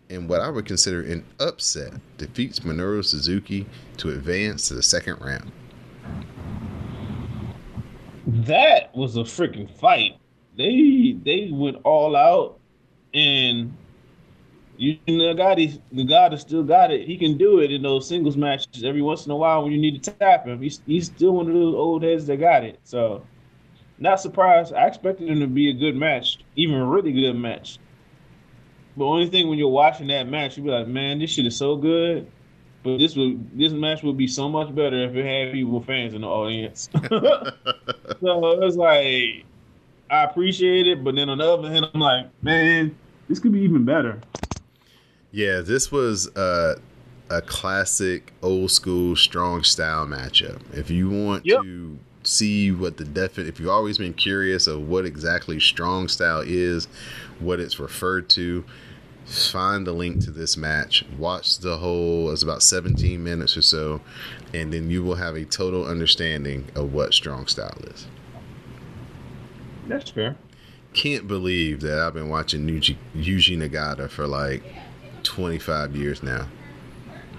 in 0.10 0.28
what 0.28 0.40
I 0.40 0.50
would 0.50 0.68
consider 0.68 1.02
an 1.02 1.26
upset 1.40 1.94
defeats 2.20 2.60
Minoru 2.60 3.04
Suzuki 3.04 3.66
to 3.98 4.12
advance 4.12 4.68
to 4.68 4.76
the 4.76 4.84
second 4.84 5.20
round. 5.20 5.52
That 8.28 8.96
was 8.96 9.18
a 9.18 9.22
freaking 9.22 9.70
fight. 9.70 10.18
They 10.58 11.16
they 11.24 11.50
went 11.52 11.78
all 11.84 12.16
out, 12.16 12.60
and 13.14 13.76
you 14.78 14.98
know, 15.08 15.34
Nagata 15.34 15.80
Nagata 15.94 16.40
still 16.40 16.64
got 16.64 16.92
it. 16.92 17.08
He 17.08 17.18
can 17.18 17.38
do 17.38 17.60
it 17.60 17.72
in 17.72 17.84
those 17.84 18.08
singles 18.08 18.36
matches 18.36 18.84
every 18.84 19.02
once 19.02 19.26
in 19.26 19.32
a 19.32 19.36
while 19.36 19.64
when 19.64 19.72
you 19.72 19.78
need 19.80 20.04
to 20.04 20.12
tap 20.12 20.46
him. 20.46 20.62
He's 20.62 20.82
he's 20.88 21.06
still 21.06 21.34
one 21.34 21.48
of 21.48 21.54
those 21.54 21.76
old 21.76 22.04
heads 22.04 22.26
that 22.26 22.38
got 22.38 22.64
it. 22.64 22.80
So, 22.84 23.26
not 24.00 24.20
surprised. 24.20 24.74
I 24.74 24.88
expected 24.88 25.30
him 25.30 25.40
to 25.42 25.48
be 25.48 25.70
a 25.70 25.74
good 25.74 25.96
match, 25.96 26.40
even 26.56 26.76
a 26.76 26.86
really 26.86 27.12
good 27.12 27.34
match. 27.34 27.78
But 28.98 29.06
only 29.06 29.30
thing 29.30 29.50
when 29.50 29.60
you're 29.60 29.70
watching 29.70 30.08
that 30.08 30.28
match, 30.30 30.58
you 30.58 30.64
be 30.64 30.70
like, 30.70 30.88
man, 30.88 31.20
this 31.20 31.30
shit 31.30 31.46
is 31.46 31.58
so 31.58 31.76
good. 31.76 32.32
But 32.86 33.00
this 33.00 33.18
would 33.18 33.60
this 33.60 33.74
match 33.74 34.04
would 34.04 34.18
be 34.18 34.28
so 34.28 34.48
much 34.48 34.74
better 34.76 35.04
if 35.06 35.16
it 35.16 35.26
had 35.26 35.54
people 35.54 35.82
fans 35.82 36.14
in 36.14 36.22
the 36.22 36.28
audience. 36.28 36.90
So 38.22 38.52
it 38.52 38.60
was 38.60 38.78
like 38.78 39.46
I 40.10 40.24
appreciate 40.24 40.88
it, 40.88 41.04
but 41.04 41.16
then 41.16 41.30
on 41.30 41.40
the 41.40 41.52
other 41.52 41.70
hand, 41.70 41.88
I'm 41.94 42.00
like, 42.00 42.28
man, 42.44 42.96
this 43.28 43.40
could 43.40 43.52
be 43.52 43.62
even 43.62 43.86
better. 43.86 44.22
Yeah, 45.32 45.62
this 45.62 45.92
was 45.92 46.34
uh, 46.38 46.76
a 47.30 47.42
classic 47.42 48.34
old 48.42 48.72
school 48.72 49.16
strong 49.16 49.64
style 49.64 50.06
matchup. 50.06 50.62
If 50.74 50.90
you 50.90 51.10
want 51.10 51.46
Yep. 51.46 51.62
to 51.62 52.00
see 52.24 52.72
what 52.72 52.98
the 52.98 53.06
definite, 53.06 53.48
if 53.50 53.60
you've 53.60 53.70
always 53.70 53.98
been 53.98 54.14
curious 54.14 54.68
of 54.68 54.88
what 54.88 55.06
exactly 55.06 55.60
strong 55.60 56.08
style 56.08 56.44
is, 56.46 56.88
what 57.40 57.60
it's 57.60 57.80
referred 57.80 58.30
to, 58.30 58.64
find 59.26 59.86
the 59.86 59.92
link 59.92 60.24
to 60.24 60.32
this 60.32 60.56
match. 60.56 61.04
Watch 61.18 61.60
the 61.60 61.78
whole, 61.78 62.32
it's 62.32 62.44
about 62.44 62.62
17 62.64 63.24
minutes 63.24 63.58
or 63.58 63.62
so, 63.62 64.02
and 64.54 64.72
then 64.72 64.90
you 64.90 65.04
will 65.04 65.16
have 65.16 65.36
a 65.36 65.46
total 65.46 65.86
understanding 65.86 66.66
of 66.76 66.94
what 66.94 67.14
strong 67.14 67.48
style 67.48 67.78
is. 67.84 68.08
That's 69.88 70.10
fair. 70.12 70.36
Can't 70.94 71.28
believe 71.28 71.82
that 71.82 72.00
I've 72.00 72.14
been 72.14 72.30
watching 72.30 72.68
Yuji, 72.68 72.96
Yuji 73.16 73.58
Nagata 73.58 74.10
for 74.10 74.28
like 74.28 74.64
25 75.24 75.96
years 75.96 76.24
now. 76.24 76.48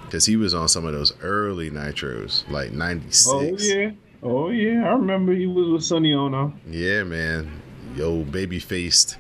Because 0.05 0.27
he 0.27 0.37
was 0.37 0.55
on 0.55 0.69
some 0.69 0.85
of 0.85 0.93
those 0.93 1.13
early 1.21 1.71
Nitros, 1.71 2.49
like 2.51 2.73
96. 2.73 3.29
Oh 3.29 3.43
yeah. 3.43 3.91
Oh 4.23 4.51
yeah. 4.51 4.85
I 4.85 4.93
remember 4.93 5.33
he 5.33 5.47
was 5.47 5.69
with 5.69 5.83
Sonny 5.83 6.13
Ono. 6.13 6.53
Yeah, 6.69 7.03
man. 7.03 7.63
Yo, 7.97 8.23
baby 8.23 8.59
faced 8.59 9.17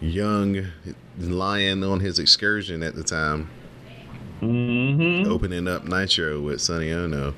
young 0.00 0.66
lion 1.18 1.82
on 1.84 2.00
his 2.00 2.18
excursion 2.18 2.82
at 2.82 2.94
the 2.94 3.02
time, 3.02 3.48
Mm-hmm. 4.42 5.30
opening 5.30 5.66
up 5.66 5.84
Nitro 5.84 6.40
with 6.40 6.60
Sonny 6.60 6.92
Ono. 6.92 7.34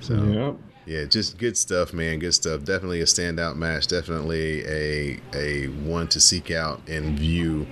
So, 0.00 0.14
Yep. 0.14 0.56
yeah, 0.86 1.04
just 1.06 1.38
good 1.38 1.56
stuff, 1.56 1.92
man. 1.92 2.20
Good 2.20 2.34
stuff. 2.34 2.62
Definitely 2.64 3.00
a 3.00 3.04
standout 3.04 3.56
match. 3.56 3.88
Definitely 3.88 4.64
a 4.66 5.20
a 5.34 5.66
one 5.66 6.06
to 6.08 6.20
seek 6.20 6.52
out 6.52 6.80
and 6.88 7.18
view 7.18 7.66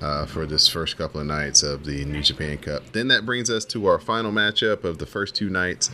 uh, 0.00 0.26
for 0.26 0.44
this 0.44 0.66
first 0.66 0.96
couple 0.98 1.20
of 1.20 1.26
nights 1.28 1.62
of 1.62 1.84
the 1.84 2.04
New 2.04 2.22
Japan 2.22 2.58
Cup. 2.58 2.82
Then 2.92 3.06
that 3.08 3.24
brings 3.24 3.48
us 3.48 3.64
to 3.66 3.86
our 3.86 4.00
final 4.00 4.32
matchup 4.32 4.82
of 4.82 4.98
the 4.98 5.06
first 5.06 5.36
two 5.36 5.48
nights: 5.48 5.90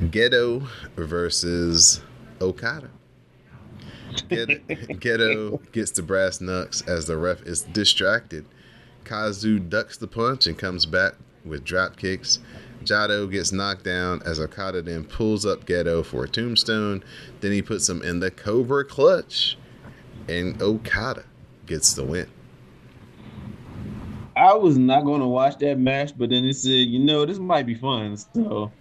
Gedo 0.00 0.66
versus 0.96 2.00
Okada. 2.40 2.90
Gedo, 4.28 4.60
Gedo 5.00 5.72
gets 5.72 5.90
the 5.90 6.02
brass 6.02 6.40
knucks 6.40 6.82
as 6.82 7.06
the 7.06 7.16
ref 7.16 7.42
is 7.42 7.62
distracted. 7.62 8.44
Kazu 9.04 9.58
ducks 9.58 9.96
the 9.96 10.06
punch 10.06 10.46
and 10.46 10.56
comes 10.56 10.86
back 10.86 11.14
with 11.44 11.64
drop 11.64 11.96
kicks. 11.96 12.38
Jado 12.84 13.30
gets 13.30 13.52
knocked 13.52 13.84
down 13.84 14.22
as 14.24 14.40
Okada 14.40 14.82
then 14.82 15.04
pulls 15.04 15.46
up 15.46 15.64
Gedo 15.66 16.04
for 16.04 16.24
a 16.24 16.28
tombstone. 16.28 17.02
Then 17.40 17.52
he 17.52 17.62
puts 17.62 17.88
him 17.88 18.02
in 18.02 18.20
the 18.20 18.30
Cobra 18.30 18.84
clutch. 18.84 19.56
And 20.28 20.60
Okada 20.62 21.24
gets 21.66 21.94
the 21.94 22.04
win. 22.04 22.28
I 24.36 24.54
was 24.54 24.78
not 24.78 25.04
going 25.04 25.20
to 25.20 25.26
watch 25.26 25.58
that 25.58 25.78
match, 25.78 26.16
but 26.16 26.30
then 26.30 26.44
it 26.44 26.54
said, 26.54 26.70
you 26.70 26.98
know, 26.98 27.26
this 27.26 27.38
might 27.38 27.66
be 27.66 27.74
fun. 27.74 28.16
So 28.16 28.72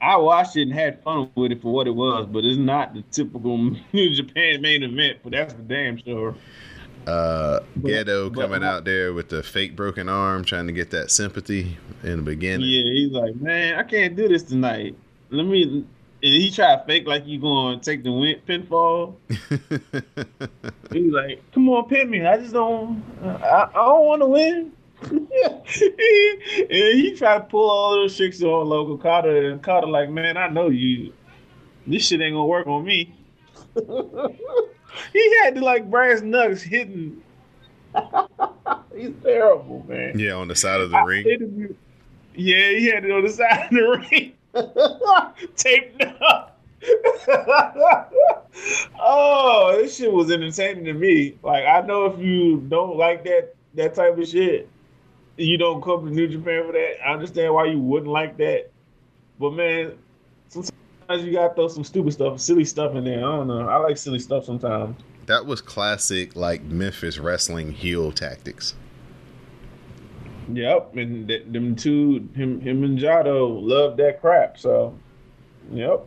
I 0.00 0.16
watched 0.16 0.56
it 0.56 0.62
and 0.62 0.72
had 0.72 1.02
fun 1.02 1.30
with 1.34 1.52
it 1.52 1.60
for 1.60 1.72
what 1.72 1.86
it 1.86 1.94
was, 1.94 2.26
but 2.26 2.44
it's 2.44 2.58
not 2.58 2.94
the 2.94 3.02
typical 3.10 3.58
New 3.92 4.14
Japan 4.14 4.62
main 4.62 4.82
event. 4.82 5.18
But 5.22 5.32
that's 5.32 5.54
the 5.54 5.62
damn 5.62 5.98
sure. 5.98 6.34
Uh, 7.06 7.60
Gedo 7.80 8.32
but- 8.32 8.40
coming 8.40 8.64
out 8.64 8.84
there 8.84 9.12
with 9.12 9.28
the 9.28 9.42
fake 9.42 9.76
broken 9.76 10.08
arm, 10.08 10.44
trying 10.44 10.66
to 10.66 10.72
get 10.72 10.90
that 10.90 11.10
sympathy 11.10 11.76
in 12.02 12.16
the 12.16 12.22
beginning. 12.22 12.68
Yeah, 12.68 12.82
he's 12.92 13.12
like, 13.12 13.36
man, 13.36 13.78
I 13.78 13.82
can't 13.82 14.16
do 14.16 14.28
this 14.28 14.42
tonight. 14.42 14.96
Let 15.30 15.44
me. 15.46 15.84
And 16.22 16.34
he 16.34 16.50
tried 16.50 16.76
to 16.76 16.84
fake 16.84 17.06
like 17.06 17.26
you 17.26 17.40
going 17.40 17.80
to 17.80 17.84
take 17.84 18.04
the 18.04 18.12
win 18.12 18.36
pinfall. 18.46 19.16
He's 20.92 21.10
like, 21.12 21.42
come 21.52 21.66
on, 21.70 21.88
pin 21.88 22.10
me. 22.10 22.26
I 22.26 22.36
just 22.36 22.52
don't. 22.52 23.02
I, 23.22 23.68
I 23.70 23.72
don't 23.72 24.04
want 24.04 24.20
to 24.20 24.26
win. 24.26 24.72
he, 25.64 26.66
and 26.70 26.98
he 27.00 27.14
tried 27.16 27.38
to 27.38 27.44
pull 27.44 27.70
all 27.70 27.92
those 27.94 28.16
tricks 28.16 28.42
on 28.42 28.68
local 28.68 28.98
Carter, 28.98 29.50
and 29.50 29.62
Carter 29.62 29.86
like, 29.86 30.10
man, 30.10 30.36
I 30.36 30.48
know 30.48 30.68
you. 30.68 31.12
This 31.86 32.06
shit 32.06 32.20
ain't 32.20 32.34
gonna 32.34 32.44
work 32.46 32.66
on 32.66 32.84
me. 32.84 33.14
he 35.12 35.36
had 35.42 35.54
to 35.54 35.60
like 35.64 35.90
brass 35.90 36.20
knucks 36.22 36.62
hitting. 36.62 37.22
He's 38.96 39.12
terrible, 39.22 39.84
man. 39.88 40.18
yeah, 40.18 40.32
on 40.32 40.48
the 40.48 40.54
side 40.56 40.80
of 40.80 40.90
the 40.90 41.00
ring. 41.02 41.26
Interview- 41.26 41.74
Yeah, 42.34 42.68
he 42.70 42.86
had 42.86 43.04
it 43.04 43.10
on 43.10 43.22
the 43.24 43.30
side 43.30 43.64
of 43.66 43.70
the 43.70 44.06
ring, 44.10 44.34
taped 45.56 46.02
up. 46.22 46.58
oh, 49.00 49.76
this 49.80 49.96
shit 49.96 50.12
was 50.12 50.30
entertaining 50.30 50.84
to 50.84 50.92
me. 50.92 51.36
Like, 51.42 51.64
I 51.64 51.80
know 51.82 52.06
if 52.06 52.18
you 52.20 52.58
don't 52.68 52.96
like 52.96 53.24
that 53.24 53.54
that 53.74 53.94
type 53.94 54.18
of 54.18 54.26
shit, 54.28 54.68
you 55.40 55.58
don't 55.58 55.82
come 55.82 56.06
to 56.06 56.10
New 56.10 56.28
Japan 56.28 56.66
for 56.66 56.72
that. 56.72 56.96
I 57.06 57.12
understand 57.12 57.54
why 57.54 57.66
you 57.66 57.78
wouldn't 57.78 58.10
like 58.10 58.36
that, 58.38 58.70
but 59.38 59.52
man, 59.52 59.96
sometimes 60.48 61.24
you 61.24 61.32
gotta 61.32 61.54
throw 61.54 61.68
some 61.68 61.84
stupid 61.84 62.12
stuff, 62.12 62.40
silly 62.40 62.64
stuff 62.64 62.94
in 62.94 63.04
there. 63.04 63.18
I 63.18 63.22
don't 63.22 63.48
know. 63.48 63.68
I 63.68 63.76
like 63.76 63.96
silly 63.96 64.18
stuff 64.18 64.44
sometimes. 64.44 64.96
That 65.26 65.46
was 65.46 65.60
classic, 65.60 66.34
like 66.36 66.62
Memphis 66.62 67.18
wrestling 67.18 67.72
heel 67.72 68.12
tactics. 68.12 68.74
Yep, 70.52 70.96
and 70.96 71.28
th- 71.28 71.44
them 71.48 71.76
two, 71.76 72.28
him, 72.34 72.60
him 72.60 72.82
and 72.82 72.98
Jado, 72.98 73.60
love 73.62 73.96
that 73.98 74.20
crap. 74.20 74.58
So, 74.58 74.96
yep. 75.70 76.04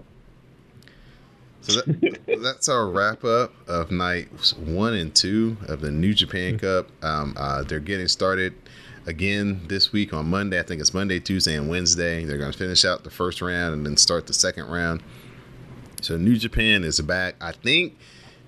So 1.61 1.81
that, 1.81 2.39
that's 2.43 2.67
our 2.67 2.89
wrap 2.89 3.23
up 3.23 3.53
of 3.67 3.91
nights 3.91 4.53
one 4.57 4.93
and 4.95 5.15
two 5.15 5.55
of 5.67 5.79
the 5.79 5.91
New 5.91 6.13
Japan 6.13 6.59
Cup. 6.59 6.89
Um, 7.03 7.35
uh, 7.37 7.63
they're 7.63 7.79
getting 7.79 8.09
started 8.09 8.53
again 9.05 9.61
this 9.67 9.91
week 9.91 10.13
on 10.13 10.29
Monday. 10.29 10.59
I 10.59 10.63
think 10.63 10.81
it's 10.81 10.93
Monday, 10.93 11.19
Tuesday, 11.19 11.55
and 11.55 11.69
Wednesday. 11.69 12.25
They're 12.25 12.37
going 12.37 12.51
to 12.51 12.57
finish 12.57 12.85
out 12.85 13.03
the 13.03 13.09
first 13.09 13.41
round 13.41 13.73
and 13.73 13.85
then 13.85 13.97
start 13.97 14.27
the 14.27 14.33
second 14.33 14.67
round. 14.67 15.03
So 16.01 16.17
New 16.17 16.37
Japan 16.37 16.83
is 16.83 16.99
back. 17.01 17.35
I 17.41 17.51
think 17.51 17.97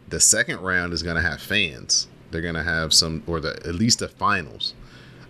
the 0.09 0.19
second 0.19 0.61
round 0.61 0.93
is 0.93 1.03
going 1.03 1.15
to 1.15 1.21
have 1.21 1.41
fans. 1.41 2.07
They're 2.31 2.41
going 2.41 2.55
to 2.55 2.63
have 2.63 2.93
some, 2.93 3.23
or 3.27 3.39
the 3.39 3.55
at 3.67 3.75
least 3.75 3.99
the 3.99 4.09
finals. 4.09 4.73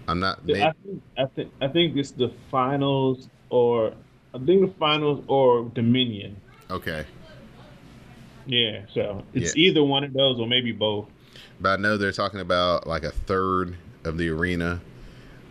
I'm 0.08 0.20
not. 0.20 0.40
I 0.44 0.46
think 0.46 1.02
I 1.18 1.26
think 1.26 1.52
I 1.62 1.68
think 1.68 1.98
it's 1.98 2.12
the 2.12 2.32
finals 2.52 3.28
or 3.50 3.94
I 4.34 4.38
think 4.38 4.62
the 4.62 4.74
finals 4.80 5.24
or 5.28 5.66
Dominion. 5.74 6.38
okay. 6.70 7.06
Yeah, 8.48 8.86
so 8.94 9.24
it's 9.34 9.56
either 9.56 9.84
one 9.84 10.04
of 10.04 10.14
those 10.14 10.40
or 10.40 10.46
maybe 10.46 10.72
both. 10.72 11.08
But 11.60 11.80
I 11.80 11.82
know 11.82 11.98
they're 11.98 12.12
talking 12.12 12.40
about 12.40 12.86
like 12.86 13.04
a 13.04 13.10
third 13.10 13.76
of 14.04 14.20
the 14.20 14.30
arena 14.30 14.82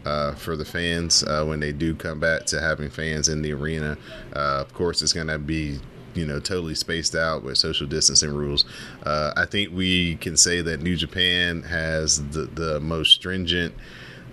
uh, 0.05 0.35
for 0.35 0.57
the 0.57 0.65
fans 0.65 1.23
uh, 1.25 1.45
when 1.45 1.61
they 1.61 1.73
do 1.73 1.95
come 1.95 2.21
back 2.21 2.47
to 2.47 2.61
having 2.61 2.91
fans 2.91 3.29
in 3.29 3.43
the 3.43 3.53
arena. 3.53 3.97
Uh, 4.35 4.61
of 4.61 4.73
course, 4.75 5.03
it's 5.03 5.13
going 5.13 5.29
to 5.29 5.39
be 5.39 5.79
you 6.15 6.25
know 6.27 6.39
totally 6.39 6.75
spaced 6.75 7.15
out 7.15 7.43
with 7.43 7.59
social 7.59 7.87
distancing 7.87 8.33
rules. 8.33 8.65
Uh, 9.05 9.33
I 9.37 9.47
think 9.47 9.73
we 9.73 10.17
can 10.17 10.37
say 10.37 10.61
that 10.63 10.81
New 10.81 10.97
Japan 10.97 11.63
has 11.63 12.27
the 12.31 12.43
the 12.47 12.81
most 12.81 13.13
stringent 13.13 13.75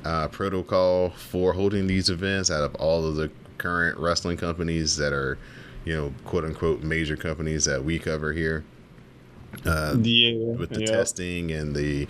uh, 0.05 0.27
protocol 0.27 1.11
for 1.11 1.53
holding 1.53 1.87
these 1.87 2.09
events 2.09 2.49
out 2.51 2.63
of 2.63 2.75
all 2.75 3.05
of 3.05 3.15
the 3.15 3.31
current 3.57 3.97
wrestling 3.99 4.37
companies 4.37 4.97
that 4.97 5.13
are 5.13 5.37
you 5.85 5.95
know 5.95 6.13
quote 6.25 6.43
unquote 6.45 6.81
major 6.81 7.15
companies 7.15 7.65
that 7.65 7.83
we 7.83 7.99
cover 7.99 8.33
here 8.33 8.63
uh, 9.65 9.95
Yeah, 9.97 10.55
with 10.55 10.71
the 10.71 10.81
yeah. 10.81 10.85
testing 10.85 11.51
and 11.51 11.75
the 11.75 12.07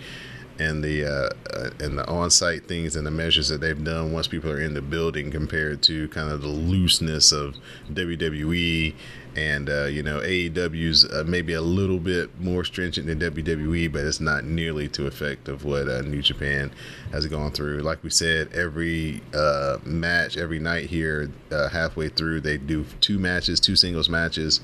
and 0.58 0.82
the 0.82 1.04
uh, 1.04 1.30
uh, 1.54 1.70
and 1.80 1.98
the 1.98 2.06
on-site 2.08 2.66
things 2.66 2.96
and 2.96 3.06
the 3.06 3.10
measures 3.10 3.48
that 3.48 3.60
they've 3.60 3.84
done 3.84 4.12
once 4.12 4.28
people 4.28 4.50
are 4.50 4.60
in 4.60 4.74
the 4.74 4.82
building 4.82 5.30
compared 5.30 5.82
to 5.82 6.08
kind 6.08 6.30
of 6.30 6.42
the 6.42 6.48
looseness 6.48 7.32
of 7.32 7.56
WWE 7.92 8.94
and 9.36 9.70
uh, 9.70 9.84
you 9.84 10.02
know 10.02 10.20
AEW's 10.20 11.04
uh, 11.04 11.24
maybe 11.26 11.54
a 11.54 11.62
little 11.62 11.98
bit 11.98 12.38
more 12.40 12.64
stringent 12.64 13.06
than 13.06 13.18
WWE, 13.18 13.92
but 13.92 14.04
it's 14.04 14.20
not 14.20 14.44
nearly 14.44 14.88
to 14.88 15.06
effect 15.06 15.48
of 15.48 15.64
what 15.64 15.88
uh, 15.88 16.02
New 16.02 16.22
Japan 16.22 16.72
has 17.12 17.26
gone 17.26 17.52
through. 17.52 17.80
Like 17.80 18.02
we 18.02 18.10
said, 18.10 18.52
every 18.52 19.22
uh, 19.34 19.78
match, 19.84 20.36
every 20.36 20.58
night 20.58 20.90
here, 20.90 21.30
uh, 21.50 21.68
halfway 21.68 22.08
through, 22.08 22.40
they 22.42 22.58
do 22.58 22.84
two 23.00 23.18
matches, 23.18 23.60
two 23.60 23.76
singles 23.76 24.08
matches. 24.08 24.60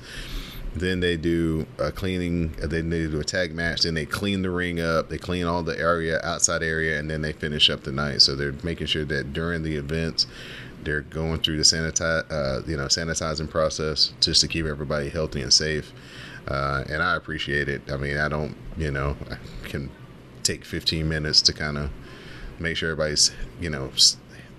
Then 0.75 0.99
they 0.99 1.17
do 1.17 1.65
a 1.77 1.91
cleaning. 1.91 2.51
Then 2.59 2.89
they 2.89 3.07
do 3.07 3.19
a 3.19 3.23
tag 3.23 3.53
match. 3.53 3.81
Then 3.81 3.95
they 3.95 4.05
clean 4.05 4.41
the 4.41 4.49
ring 4.49 4.79
up. 4.79 5.09
They 5.09 5.17
clean 5.17 5.45
all 5.45 5.63
the 5.63 5.77
area, 5.79 6.19
outside 6.23 6.61
area, 6.61 6.99
and 6.99 7.09
then 7.09 7.21
they 7.21 7.33
finish 7.33 7.69
up 7.69 7.83
the 7.83 7.91
night. 7.91 8.21
So 8.21 8.35
they're 8.35 8.55
making 8.63 8.87
sure 8.87 9.05
that 9.05 9.33
during 9.33 9.63
the 9.63 9.75
events, 9.75 10.27
they're 10.83 11.01
going 11.01 11.39
through 11.41 11.57
the 11.57 11.63
sanitize, 11.63 12.31
uh, 12.31 12.61
you 12.67 12.77
know, 12.77 12.85
sanitizing 12.85 13.49
process 13.49 14.13
just 14.21 14.41
to 14.41 14.47
keep 14.47 14.65
everybody 14.65 15.09
healthy 15.09 15.41
and 15.41 15.51
safe. 15.51 15.91
Uh, 16.47 16.83
and 16.89 17.01
I 17.03 17.15
appreciate 17.15 17.67
it. 17.67 17.81
I 17.91 17.97
mean, 17.97 18.17
I 18.17 18.29
don't, 18.29 18.55
you 18.77 18.91
know, 18.91 19.17
I 19.29 19.67
can 19.67 19.89
take 20.43 20.63
15 20.63 21.07
minutes 21.07 21.41
to 21.43 21.53
kind 21.53 21.77
of 21.77 21.89
make 22.59 22.77
sure 22.77 22.91
everybody's, 22.91 23.31
you 23.59 23.69
know, 23.69 23.91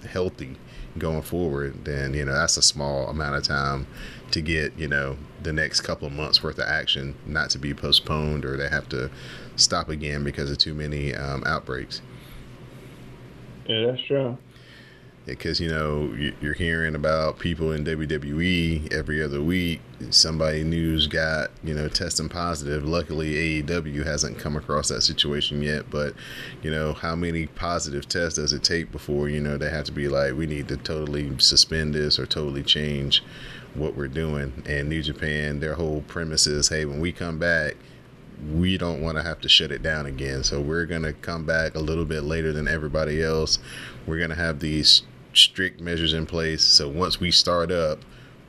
healthy 0.09 0.57
going 0.99 1.23
forward. 1.23 1.85
Then 1.85 2.15
you 2.15 2.25
know 2.25 2.33
that's 2.33 2.57
a 2.57 2.63
small 2.63 3.09
amount 3.09 3.37
of 3.37 3.43
time 3.43 3.87
to 4.33 4.41
get 4.41 4.77
you 4.79 4.87
know 4.89 5.17
the 5.43 5.53
next 5.53 5.81
couple 5.83 6.07
of 6.07 6.13
months 6.13 6.43
worth 6.43 6.59
of 6.59 6.65
action 6.67 7.15
not 7.27 7.51
to 7.51 7.59
be 7.59 7.73
postponed 7.75 8.45
or 8.45 8.57
they 8.57 8.69
have 8.69 8.89
to 8.89 9.11
stop 9.57 9.89
again 9.89 10.23
because 10.25 10.51
of 10.51 10.59
too 10.59 10.75
many 10.75 11.15
um, 11.15 11.43
outbreaks 11.47 12.01
Yeah, 13.67 13.87
that's 13.87 14.03
true. 14.07 14.37
because 15.27 15.61
you 15.61 15.69
know 15.69 16.13
you- 16.17 16.33
you're 16.41 16.55
hearing 16.55 16.95
about 16.95 17.39
people 17.39 17.73
in 17.73 17.85
WWE 17.85 18.89
every 18.93 19.23
other 19.23 19.41
week. 19.41 19.81
Somebody 20.11 20.65
new's 20.65 21.07
got 21.07 21.51
you 21.63 21.75
know 21.75 21.89
testing 21.89 22.29
positive. 22.29 22.85
Luckily, 22.85 23.35
AEW 23.63 24.05
hasn't 24.05 24.39
come 24.39 24.57
across 24.57 24.89
that 24.89 25.03
situation 25.03 25.63
yet. 25.63 25.91
But 25.91 26.15
you 26.63 26.71
know 26.71 26.95
how 26.95 27.15
many 27.15 27.47
positive 27.47 28.09
tests 28.09 28.39
does 28.39 28.53
it 28.53 28.65
take 28.65 28.91
before 28.91 29.29
you 29.29 29.41
know 29.41 29.57
they 29.59 29.71
have 29.71 29.85
to 29.85 29.93
be 29.93 30.09
like 30.09 30.35
we 30.35 30.47
need 30.47 30.69
to 30.69 30.77
totally 30.79 31.31
suspend 31.39 31.95
this 31.95 32.19
or 32.19 32.27
totally 32.27 32.63
change 32.63 33.23
what 33.75 33.97
we're 33.97 34.09
doing. 34.09 34.63
And 34.67 34.89
New 34.89 35.03
Japan, 35.03 35.61
their 35.61 35.75
whole 35.75 36.03
premise 36.03 36.47
is, 36.47 36.69
hey, 36.69 36.85
when 36.85 37.01
we 37.01 37.13
come 37.13 37.39
back, 37.39 37.77
we 38.53 38.79
don't 38.79 39.03
want 39.03 39.19
to 39.19 39.23
have 39.23 39.41
to 39.41 39.49
shut 39.49 39.71
it 39.71 39.83
down 39.83 40.07
again. 40.07 40.43
So 40.45 40.61
we're 40.61 40.87
going 40.87 41.03
to 41.03 41.13
come 41.13 41.45
back 41.45 41.75
a 41.75 41.81
little 41.81 42.05
bit 42.05 42.23
later 42.23 42.53
than 42.53 42.69
everybody 42.69 43.23
else. 43.23 43.59
We're 44.07 44.19
going 44.19 44.31
to 44.31 44.37
have 44.37 44.61
these 44.61 45.03
strict 45.35 45.81
measures 45.81 46.13
in 46.13 46.27
place. 46.27 46.65
So 46.65 46.89
once 46.89 47.21
we 47.21 47.31
start 47.31 47.71
up, 47.71 48.01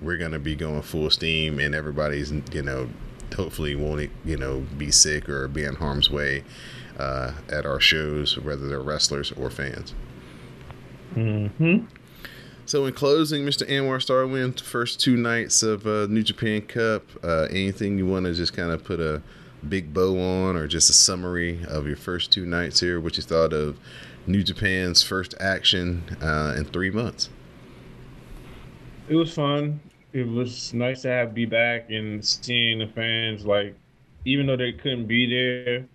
we're 0.01 0.17
going 0.17 0.31
to 0.31 0.39
be 0.39 0.55
going 0.55 0.81
full 0.81 1.10
steam 1.10 1.60
and 1.60 1.75
everybody's, 1.75 2.31
you 2.53 2.63
know, 2.63 2.89
hopefully 3.36 3.75
won't, 3.75 4.10
you 4.25 4.38
know, 4.38 4.65
be 4.77 4.91
sick 4.91 5.29
or 5.29 5.47
be 5.47 5.63
in 5.63 5.75
harm's 5.75 6.10
way 6.10 6.43
uh, 6.97 7.34
at 7.49 7.65
our 7.65 7.79
shows, 7.79 8.39
whether 8.39 8.67
they're 8.67 8.81
wrestlers 8.81 9.31
or 9.34 9.49
fans. 9.49 9.93
Mm-hmm. 11.15 11.86
So 12.71 12.86
in 12.86 12.93
closing, 12.93 13.43
Mr. 13.45 13.67
Anwar 13.67 13.97
Starwind, 13.97 14.62
first 14.62 15.01
two 15.01 15.17
nights 15.17 15.62
of 15.62 15.86
uh, 15.86 16.07
New 16.07 16.23
Japan 16.23 16.62
Cup, 16.62 17.03
uh, 17.21 17.47
anything 17.49 17.97
you 17.97 18.05
want 18.05 18.27
to 18.27 18.34
just 18.34 18.53
kind 18.53 18.71
of 18.71 18.81
put 18.81 19.01
a 19.01 19.21
big 19.67 19.93
bow 19.93 20.17
on, 20.17 20.55
or 20.55 20.67
just 20.67 20.89
a 20.89 20.93
summary 20.93 21.65
of 21.67 21.86
your 21.86 21.97
first 21.97 22.32
two 22.32 22.45
nights 22.45 22.80
here? 22.80 23.01
What 23.01 23.17
you 23.17 23.24
thought 23.24 23.51
of 23.51 23.78
New 24.26 24.41
Japan's 24.41 25.03
first 25.03 25.36
action 25.41 26.15
uh, 26.22 26.55
in 26.57 26.63
three 26.63 26.91
months? 26.91 27.28
It 29.09 29.17
was 29.17 29.34
fun. 29.34 29.82
It 30.13 30.26
was 30.26 30.74
nice 30.74 31.01
to 31.01 31.09
have 31.09 31.34
be 31.34 31.45
back 31.45 31.89
and 31.89 32.24
seeing 32.24 32.80
the 32.80 32.88
fans 32.88 33.45
like, 33.45 33.76
even 34.24 34.47
though 34.47 34.55
they 34.55 34.72
couldn't 34.72 35.07
be 35.07 35.26
there, 35.26 35.86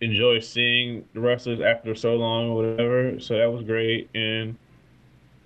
enjoy 0.00 0.40
seeing 0.40 1.04
the 1.14 1.20
wrestlers 1.20 1.60
after 1.60 1.94
so 1.94 2.16
long 2.16 2.48
or 2.48 2.56
whatever. 2.56 3.20
So 3.20 3.38
that 3.38 3.52
was 3.52 3.62
great, 3.62 4.10
and 4.16 4.56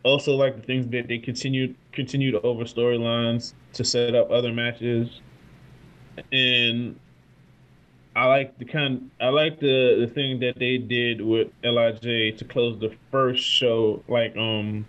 also 0.05 0.35
like 0.35 0.57
the 0.57 0.63
things 0.63 0.87
that 0.89 1.09
they 1.09 1.19
continued 1.19 1.77
continued 1.93 2.35
over 2.45 2.65
storylines 2.65 3.55
to 3.75 3.85
set 3.85 4.15
up 4.15 4.31
other 4.31 4.53
matches, 4.53 5.21
and 6.33 6.99
I 8.15 8.27
like 8.27 8.59
the 8.59 8.65
kind 8.65 9.11
I 9.21 9.29
like 9.29 9.61
the 9.61 10.07
the 10.07 10.13
thing 10.13 10.41
that 10.41 10.59
they 10.59 10.79
did 10.79 11.21
with 11.21 11.49
LIJ 11.65 12.39
to 12.39 12.45
close 12.45 12.79
the 12.79 12.95
first 13.11 13.43
show 13.45 14.03
like 14.09 14.37
um 14.37 14.87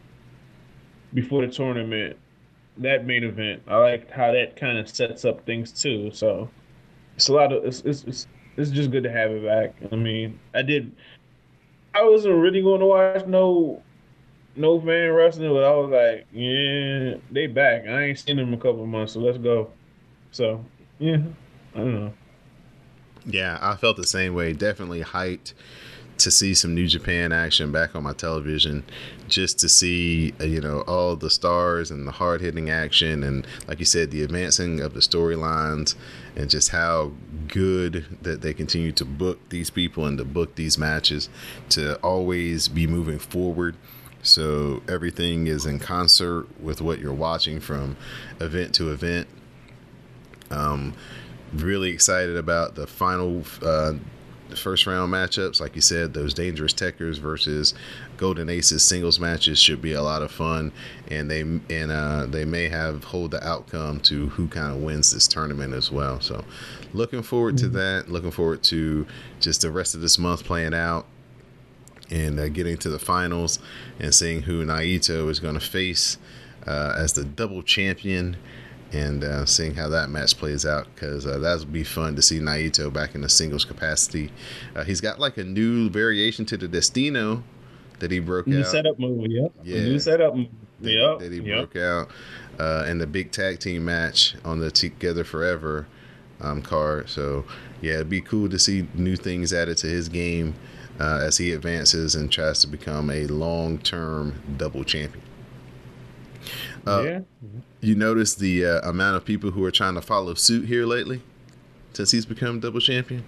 before 1.14 1.46
the 1.46 1.52
tournament 1.52 2.18
that 2.78 3.06
main 3.06 3.24
event. 3.24 3.62
I 3.68 3.78
like 3.78 4.10
how 4.10 4.32
that 4.32 4.56
kind 4.56 4.78
of 4.78 4.90
sets 4.90 5.26
up 5.26 5.46
things 5.46 5.72
too. 5.72 6.12
So 6.12 6.50
it's 7.16 7.30
a 7.30 7.34
lot 7.34 7.54
of 7.54 7.64
it's 7.64 7.82
it's 7.82 8.04
it's, 8.04 8.28
it's 8.58 8.72
just 8.72 8.92
good 8.92 9.04
to 9.04 9.12
have 9.12 9.32
it 9.32 9.46
back. 9.46 9.92
I 9.92 9.96
mean, 9.96 10.40
I 10.54 10.62
did. 10.62 10.92
I 11.94 12.04
wasn't 12.04 12.36
really 12.36 12.62
going 12.62 12.80
to 12.80 12.88
watch 12.88 13.26
no 13.28 13.82
no 14.56 14.80
fan 14.80 15.12
wrestling, 15.12 15.54
but 15.54 15.64
I 15.64 15.76
was 15.76 15.90
like, 15.92 16.28
yeah, 16.32 17.16
they 17.32 17.48
back. 17.48 17.88
I 17.88 18.04
ain't 18.04 18.20
seen 18.20 18.38
them 18.38 18.54
a 18.54 18.58
couple 18.58 18.86
months, 18.86 19.14
so 19.14 19.20
let's 19.20 19.38
go. 19.38 19.72
So 20.32 20.64
yeah, 21.00 21.18
I 21.76 21.78
don't 21.78 21.94
know. 21.94 22.14
Yeah, 23.26 23.58
I 23.62 23.76
felt 23.76 23.98
the 23.98 24.08
same 24.08 24.34
way. 24.34 24.54
Definitely 24.54 25.02
hyped 25.02 25.54
to 26.18 26.32
see 26.32 26.54
some 26.54 26.76
New 26.76 26.88
Japan 26.88 27.32
action 27.32 27.72
back 27.72 27.96
on 27.96 28.04
my 28.04 28.14
television, 28.14 28.84
just 29.28 29.60
to 29.60 29.70
see 29.70 30.34
uh, 30.40 30.44
you 30.44 30.62
know 30.62 30.82
all 30.82 31.16
the 31.16 31.30
stars 31.30 31.92
and 31.92 32.08
the 32.08 32.12
hard 32.12 32.42
hitting 32.42 32.70
action, 32.70 33.24
and 33.24 33.48
like 33.68 33.80
you 33.80 33.86
said, 33.86 34.12
the 34.12 34.24
advancing 34.24 34.80
of 34.82 34.94
the 34.94 35.00
storylines, 35.00 35.96
and 36.36 36.50
just 36.50 36.70
how 36.70 37.12
good 37.48 38.06
that 38.22 38.42
they 38.42 38.54
continue 38.54 38.92
to 38.92 39.06
book 39.06 39.40
these 39.50 39.70
people 39.70 40.06
and 40.06 40.18
to 40.18 40.26
book 40.26 40.56
these 40.56 40.78
matches, 40.78 41.30
to 41.70 41.96
always 41.98 42.68
be 42.68 42.88
moving 42.88 43.20
forward. 43.20 43.76
So 44.24 44.82
everything 44.88 45.48
is 45.48 45.66
in 45.66 45.80
concert 45.80 46.48
with 46.60 46.82
what 46.82 47.00
you're 47.00 47.14
watching 47.14 47.60
from 47.60 47.98
event 48.40 48.74
to 48.76 48.92
event. 48.92 49.28
Um, 50.50 50.94
really 51.54 51.90
excited 51.92 52.38
about 52.38 52.76
the 52.76 52.88
final 52.88 53.44
uh, 53.62 53.94
first 54.56 54.88
round 54.88 55.12
matchups. 55.14 55.60
Like 55.60 55.76
you 55.76 55.82
said, 55.82 56.14
those 56.14 56.34
Dangerous 56.34 56.74
Tekkers 56.74 57.20
versus 57.20 57.74
Golden 58.18 58.50
Aces 58.50 58.84
singles 58.84 59.20
matches 59.20 59.60
should 59.60 59.82
be 59.82 59.94
a 59.94 60.02
lot 60.02 60.22
of 60.22 60.32
fun, 60.32 60.72
and 61.10 61.30
they 61.30 61.42
and 61.42 61.92
uh, 61.92 62.26
they 62.28 62.46
may 62.46 62.70
have 62.70 63.04
hold 63.04 63.32
the 63.32 63.46
outcome 63.46 64.00
to 64.02 64.30
who 64.30 64.48
kind 64.48 64.74
of 64.74 64.82
wins 64.82 65.12
this 65.12 65.28
tournament 65.28 65.74
as 65.74 65.92
well. 65.92 66.20
So, 66.22 66.44
looking 66.94 67.24
forward 67.24 67.58
to 67.60 67.70
that. 67.70 68.10
Looking 68.10 68.32
forward 68.32 68.64
to 68.64 69.06
just 69.40 69.62
the 69.62 69.72
rest 69.72 69.96
of 69.96 70.02
this 70.02 70.18
month 70.18 70.44
playing 70.44 70.74
out 70.74 71.08
and 72.14 72.40
uh, 72.40 72.48
getting 72.48 72.78
to 72.78 72.90
the 72.90 73.00
finals 73.00 73.60
and 74.00 74.14
seeing 74.14 74.44
who 74.44 74.64
Naito 74.64 75.30
is 75.30 75.40
going 75.40 75.56
to 75.56 75.60
face 75.60 76.18
uh, 76.68 76.94
as 76.96 77.14
the 77.14 77.26
double 77.26 77.64
champion 77.64 78.38
and 78.92 79.24
uh, 79.24 79.46
seeing 79.46 79.74
how 79.74 79.90
that 79.90 80.10
match 80.10 80.38
plays 80.38 80.66
out 80.66 80.88
because 80.94 81.26
uh, 81.26 81.40
that 81.40 81.60
would 81.60 81.74
be 81.74 81.84
fun 81.84 82.16
to 82.16 82.22
see 82.22 82.40
Naito 82.40 82.94
back 82.94 83.16
in 83.16 83.22
the 83.22 83.30
singles 83.30 83.66
capacity. 83.66 84.32
Uh, 84.76 84.84
he's 84.84 85.02
got 85.02 85.20
like 85.20 85.38
a 85.38 85.44
new 85.44 85.90
variation 85.90 86.46
to 86.46 86.58
the 86.58 86.68
Destino 86.68 87.44
that 87.98 88.12
he 88.12 88.20
broke 88.20 88.48
out. 88.48 88.52
new 88.52 88.60
out. 88.60 88.68
setup 88.68 89.00
move, 89.00 89.26
yep. 89.32 89.52
Yeah. 89.64 89.80
New 89.80 89.98
setup, 89.98 90.36
that, 90.36 90.92
yep. 90.92 91.20
that 91.20 91.32
he 91.32 91.40
yep. 91.40 91.72
broke 91.72 91.76
out 91.76 92.12
uh, 92.60 92.86
in 92.88 93.00
the 93.00 93.08
big 93.08 93.32
tag 93.32 93.60
team 93.60 93.86
match 93.86 94.36
on 94.46 94.60
the 94.60 94.70
Together 94.70 95.24
Forever 95.24 95.88
um, 96.42 96.62
card. 96.62 97.10
So 97.10 97.46
yeah, 97.82 97.96
it'd 97.96 98.10
be 98.10 98.22
cool 98.22 98.50
to 98.50 98.60
see 98.60 98.88
new 98.94 99.16
things 99.16 99.52
added 99.52 99.78
to 99.78 99.88
his 99.88 100.10
game 100.10 100.54
uh, 101.00 101.20
as 101.22 101.38
he 101.38 101.52
advances 101.52 102.16
and 102.16 102.32
tries 102.32 102.62
to 102.62 102.68
become 102.68 103.10
a 103.10 103.26
long-term 103.28 104.42
double 104.58 104.84
champion. 104.84 105.24
Uh, 106.86 107.04
yeah. 107.06 107.20
You 107.82 107.96
notice 107.96 108.36
the 108.36 108.66
uh, 108.66 108.90
amount 108.90 109.16
of 109.18 109.26
people 109.26 109.52
who 109.52 109.64
are 109.66 109.72
trying 109.72 109.96
to 109.96 110.02
follow 110.02 110.34
suit 110.34 110.68
here 110.68 110.86
lately 110.86 111.22
since 111.94 112.12
he's 112.12 112.26
become 112.26 112.60
double 112.60 112.80
champion. 112.80 113.24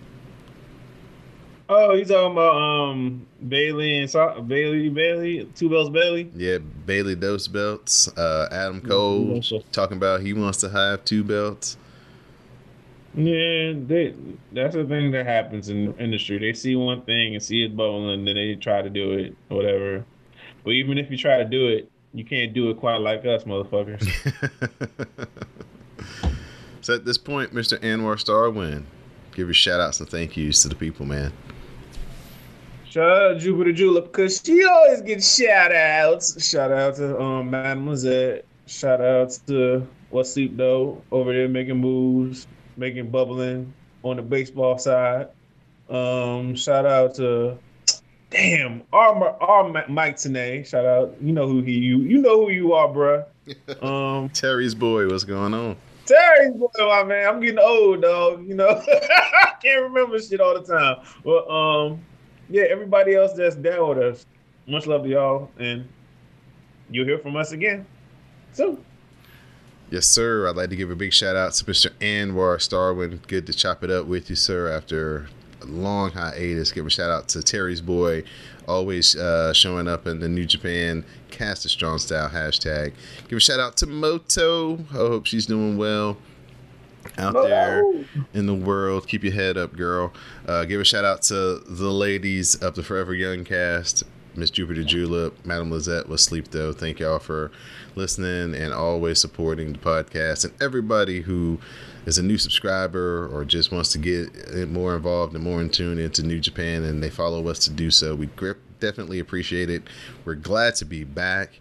Oh, 1.68 1.95
he's 1.95 2.09
talking 2.09 2.34
about 2.34 2.55
um 2.55 3.26
Bayley 3.47 3.97
and 3.97 4.09
so- 4.09 4.39
Bayley 4.41 4.89
Bayley 4.89 5.49
two 5.55 5.68
belts 5.68 5.89
Bayley? 5.89 6.30
Yeah, 6.36 6.59
Bayley 6.59 7.16
Dose 7.16 7.47
belts. 7.47 8.07
Uh, 8.16 8.47
Adam 8.51 8.82
Cole 8.82 9.41
talking 9.72 9.97
about 9.97 10.22
he 10.22 10.34
wants 10.34 10.59
to 10.59 10.70
have 10.70 11.03
two 11.05 11.24
belts. 11.24 11.78
Yeah, 13.16 13.74
they 13.76 14.13
that's 14.51 14.76
the 14.76 14.84
thing 14.86 15.11
that 15.11 15.26
happens 15.26 15.70
in 15.70 15.86
the 15.86 16.03
industry. 16.03 16.38
They 16.38 16.51
see 16.51 16.76
one 16.76 17.01
thing 17.03 17.34
and 17.34 17.41
see 17.41 17.63
it 17.63 17.76
bubbling, 17.76 18.26
then 18.26 18.36
they 18.36 18.55
try 18.55 18.82
to 18.82 18.89
do 18.89 19.13
it, 19.13 19.36
whatever. 19.47 20.03
But 20.66 20.72
even 20.72 20.97
if 20.97 21.09
you 21.09 21.18
try 21.18 21.38
to 21.38 21.45
do 21.45 21.68
it, 21.68 21.89
you 22.13 22.26
can't 22.26 22.53
do 22.53 22.70
it 22.70 22.78
quite 22.78 22.97
like 22.97 23.26
us, 23.26 23.45
motherfuckers. 23.45 24.05
so 26.82 26.95
at 26.95 27.05
this 27.05 27.18
point, 27.18 27.53
Mr. 27.53 27.80
Anwar 27.80 28.16
Starwin, 28.22 28.84
give 29.34 29.47
your 29.47 29.53
shout 29.53 29.80
outs 29.80 30.01
and 30.01 30.09
thank 30.09 30.36
yous 30.36 30.61
to 30.63 30.70
the 30.70 30.76
people, 30.76 31.05
man. 31.05 31.32
Shout 32.84 33.22
out 33.22 33.39
Jupiter 33.39 33.72
Julep 33.72 34.05
because 34.05 34.41
she 34.43 34.63
always 34.66 35.01
gets 35.01 35.38
shout 35.38 35.74
outs. 35.74 36.45
Shout 36.45 36.72
out 36.72 36.95
to 36.95 37.18
um 37.18 37.49
Mademoiselle. 37.49 38.39
Shout 38.68 38.99
out 38.99 39.38
to 39.47 39.88
What's 40.09 40.34
Sleep 40.34 40.57
Though 40.57 41.01
over 41.11 41.34
there 41.34 41.47
making 41.47 41.78
moves, 41.78 42.47
making 42.78 43.10
bubbling 43.10 43.74
on 44.04 44.18
the 44.18 44.22
baseball 44.22 44.78
side. 44.78 45.30
Um, 45.90 46.56
shout 46.56 46.86
out 46.86 47.16
to 47.16 47.58
damn 48.30 48.84
our 48.92 49.42
our 49.42 49.88
Mike 49.88 50.16
Tenay. 50.16 50.66
Shout 50.66 50.86
out, 50.86 51.16
you 51.22 51.32
know 51.32 51.48
who 51.48 51.62
he 51.62 51.74
you 51.74 52.00
you 52.00 52.18
know 52.20 52.46
who 52.46 52.52
you 52.52 52.74
are, 52.74 52.88
bruh. 52.88 53.26
Um, 53.84 54.30
Terry's 54.30 54.74
boy, 54.74 55.08
what's 55.08 55.24
going 55.24 55.54
on? 55.54 55.78
Terry's 56.06 56.54
boy, 56.56 56.68
my 56.80 57.04
man. 57.04 57.28
I'm 57.28 57.40
getting 57.40 57.60
old, 57.60 58.02
dog. 58.02 58.48
You 58.48 58.56
know, 58.56 58.68
I 58.88 59.54
can't 59.62 59.84
remember 59.84 60.20
shit 60.20 60.42
all 60.42 60.60
the 60.60 60.66
time. 60.66 61.06
But 61.24 61.48
um, 61.48 62.04
yeah, 62.50 62.64
everybody 62.64 63.16
else 63.16 63.34
that's 63.34 63.56
down 63.56 63.90
with 63.90 63.98
us. 64.00 64.26
Much 64.68 64.88
love 64.88 65.04
to 65.04 65.10
y'all, 65.10 65.52
and 65.60 65.88
you'll 66.90 67.06
hear 67.06 67.20
from 67.20 67.36
us 67.36 67.52
again 67.52 67.86
soon. 68.54 68.84
Yes, 69.96 70.08
sir. 70.08 70.46
I'd 70.46 70.58
like 70.58 70.72
to 70.72 70.76
give 70.76 70.91
a 70.91 70.96
big 70.96 71.14
shout 71.14 71.38
out 71.38 71.54
to 71.54 71.64
Mr. 71.64 71.89
Anwar 72.02 72.58
Starwin. 72.58 73.26
Good 73.28 73.48
to 73.48 73.54
chop 73.54 73.82
it 73.82 73.89
up 73.89 74.08
with 74.08 74.30
you, 74.30 74.36
sir, 74.36 74.70
after 74.70 75.30
a 75.62 75.66
long 75.68 76.12
hiatus. 76.12 76.74
Give 76.74 76.86
a 76.86 76.89
shout 76.89 77.10
out 77.10 77.30
to 77.30 77.41
Terry's 77.41 77.80
boy, 77.80 78.26
always 78.68 79.16
uh, 79.16 79.54
showing 79.54 79.88
up 79.88 80.06
in 80.06 80.20
the 80.20 80.28
New 80.28 80.46
Japan 80.46 81.06
Cast 81.32 81.64
of 81.64 81.72
Strong 81.72 82.00
Style 82.00 82.28
hashtag. 82.28 82.91
Give 83.30 83.38
a 83.38 83.39
shout 83.39 83.62
out 83.62 83.78
to 83.78 83.88
Moto. 83.88 84.80
I 84.91 84.96
hope 84.96 85.28
she's 85.28 85.46
doing 85.46 85.78
well 85.78 86.18
out 87.18 87.32
there 87.32 87.82
in 88.34 88.48
the 88.48 88.54
world. 88.54 89.08
Keep 89.08 89.24
your 89.24 89.32
head 89.32 89.58
up, 89.58 89.78
girl. 89.78 90.12
Uh, 90.46 90.66
give 90.66 90.82
a 90.82 90.84
shout 90.84 91.06
out 91.06 91.22
to 91.22 91.64
the 91.70 91.89
ladies 91.89 92.56
of 92.56 92.76
the 92.76 92.84
Forever 92.84 93.14
Young 93.14 93.46
cast. 93.46 94.04
Miss 94.38 94.50
Jupiter 94.50 94.84
Julep, 94.84 95.46
Madam 95.46 95.72
Lizette 95.72 96.10
was 96.10 96.22
sleep 96.22 96.50
though. 96.52 96.74
Thank 96.74 97.00
y'all 97.00 97.20
for 97.20 97.52
listening 97.96 98.54
and 98.60 98.74
always 98.74 99.20
supporting 99.20 99.74
the 99.74 99.80
podcast 99.80 100.46
and 100.46 100.54
everybody 100.62 101.22
who 101.22 101.60
is 102.06 102.18
a 102.18 102.24
new 102.24 102.38
subscriber 102.38 103.28
or 103.32 103.46
just 103.46 103.72
wants 103.72 103.92
to 103.94 103.98
get 103.98 104.68
more 104.70 104.96
involved 104.96 105.34
and 105.34 105.44
more 105.44 105.62
in 105.62 105.70
tune 105.70 105.98
into 105.98 106.24
New 106.24 106.40
Japan 106.40 106.84
and 106.84 107.02
they 107.02 107.10
follow 107.10 107.48
us 107.48 107.60
to 107.60 107.72
do 107.72 107.90
so. 107.90 108.16
We 108.16 108.30
definitely 108.80 109.20
appreciate 109.20 109.70
it. 109.70 109.84
We're 110.26 110.36
glad 110.36 110.76
to 110.76 110.86
be 110.86 111.04
back 111.04 111.60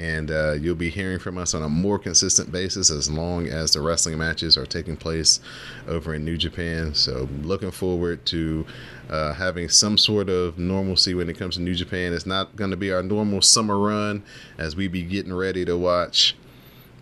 and 0.00 0.30
uh, 0.30 0.52
you'll 0.52 0.74
be 0.74 0.88
hearing 0.88 1.18
from 1.18 1.36
us 1.36 1.52
on 1.52 1.62
a 1.62 1.68
more 1.68 1.98
consistent 1.98 2.50
basis 2.50 2.90
as 2.90 3.10
long 3.10 3.46
as 3.48 3.72
the 3.72 3.82
wrestling 3.82 4.16
matches 4.16 4.56
are 4.56 4.64
taking 4.64 4.96
place 4.96 5.40
over 5.86 6.14
in 6.14 6.24
New 6.24 6.38
Japan. 6.38 6.94
So, 6.94 7.28
looking 7.42 7.70
forward 7.70 8.24
to 8.26 8.64
uh, 9.10 9.34
having 9.34 9.68
some 9.68 9.98
sort 9.98 10.30
of 10.30 10.58
normalcy 10.58 11.12
when 11.12 11.28
it 11.28 11.36
comes 11.36 11.56
to 11.56 11.60
New 11.60 11.74
Japan. 11.74 12.14
It's 12.14 12.24
not 12.24 12.56
going 12.56 12.70
to 12.70 12.78
be 12.78 12.90
our 12.90 13.02
normal 13.02 13.42
summer 13.42 13.78
run 13.78 14.22
as 14.56 14.74
we 14.74 14.88
be 14.88 15.02
getting 15.02 15.34
ready 15.34 15.66
to 15.66 15.76
watch 15.76 16.34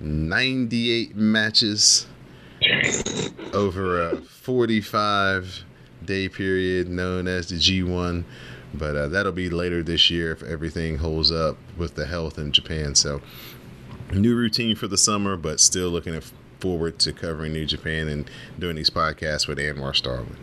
98 0.01 1.15
matches 1.15 2.09
over 3.55 4.11
a 4.11 4.17
45 4.17 5.65
day 6.05 6.29
period 6.29 6.89
known 6.89 7.29
as 7.29 7.49
the 7.49 7.57
G1 7.57 8.25
but 8.75 8.97
uh, 8.97 9.09
that'll 9.09 9.33
be 9.33 9.51
later 9.51 9.83
this 9.83 10.11
year 10.11 10.33
if 10.33 10.43
everything 10.43 10.99
holds 10.99 11.31
up 11.31 11.57
with 11.77 11.95
the 11.95 12.07
health 12.07 12.39
in 12.39 12.53
Japan. 12.53 12.95
So, 12.95 13.21
new 14.13 14.35
routine 14.37 14.77
for 14.77 14.89
the 14.89 14.99
summer, 14.99 15.37
but 15.37 15.61
still 15.61 15.89
looking 15.89 16.21
forward 16.61 16.99
to 17.01 17.13
covering 17.13 17.53
New 17.53 17.67
Japan 17.67 18.09
and 18.09 18.31
doing 18.59 18.77
these 18.77 18.91
podcasts 18.91 19.47
with 19.47 19.59
Anwar 19.59 19.93
Starwin. 19.93 20.37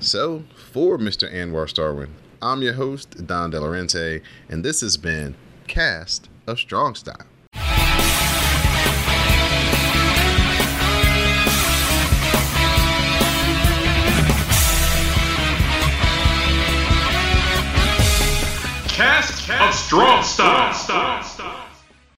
So, 0.00 0.44
for 0.56 0.98
Mr. 0.98 1.32
Anwar 1.32 1.66
Starwin, 1.72 2.10
I'm 2.42 2.62
your 2.62 2.74
host, 2.74 3.26
Don 3.26 3.52
Delarente, 3.52 4.22
and 4.48 4.64
this 4.64 4.80
has 4.80 4.96
been 4.96 5.34
Cast 5.66 6.28
of 6.46 6.58
Strong 6.58 6.96
Style. 6.96 7.26
of 19.50 19.74
strong 19.74 20.22
style. 20.22 20.72
Strong 20.72 21.22
style. 21.22 21.33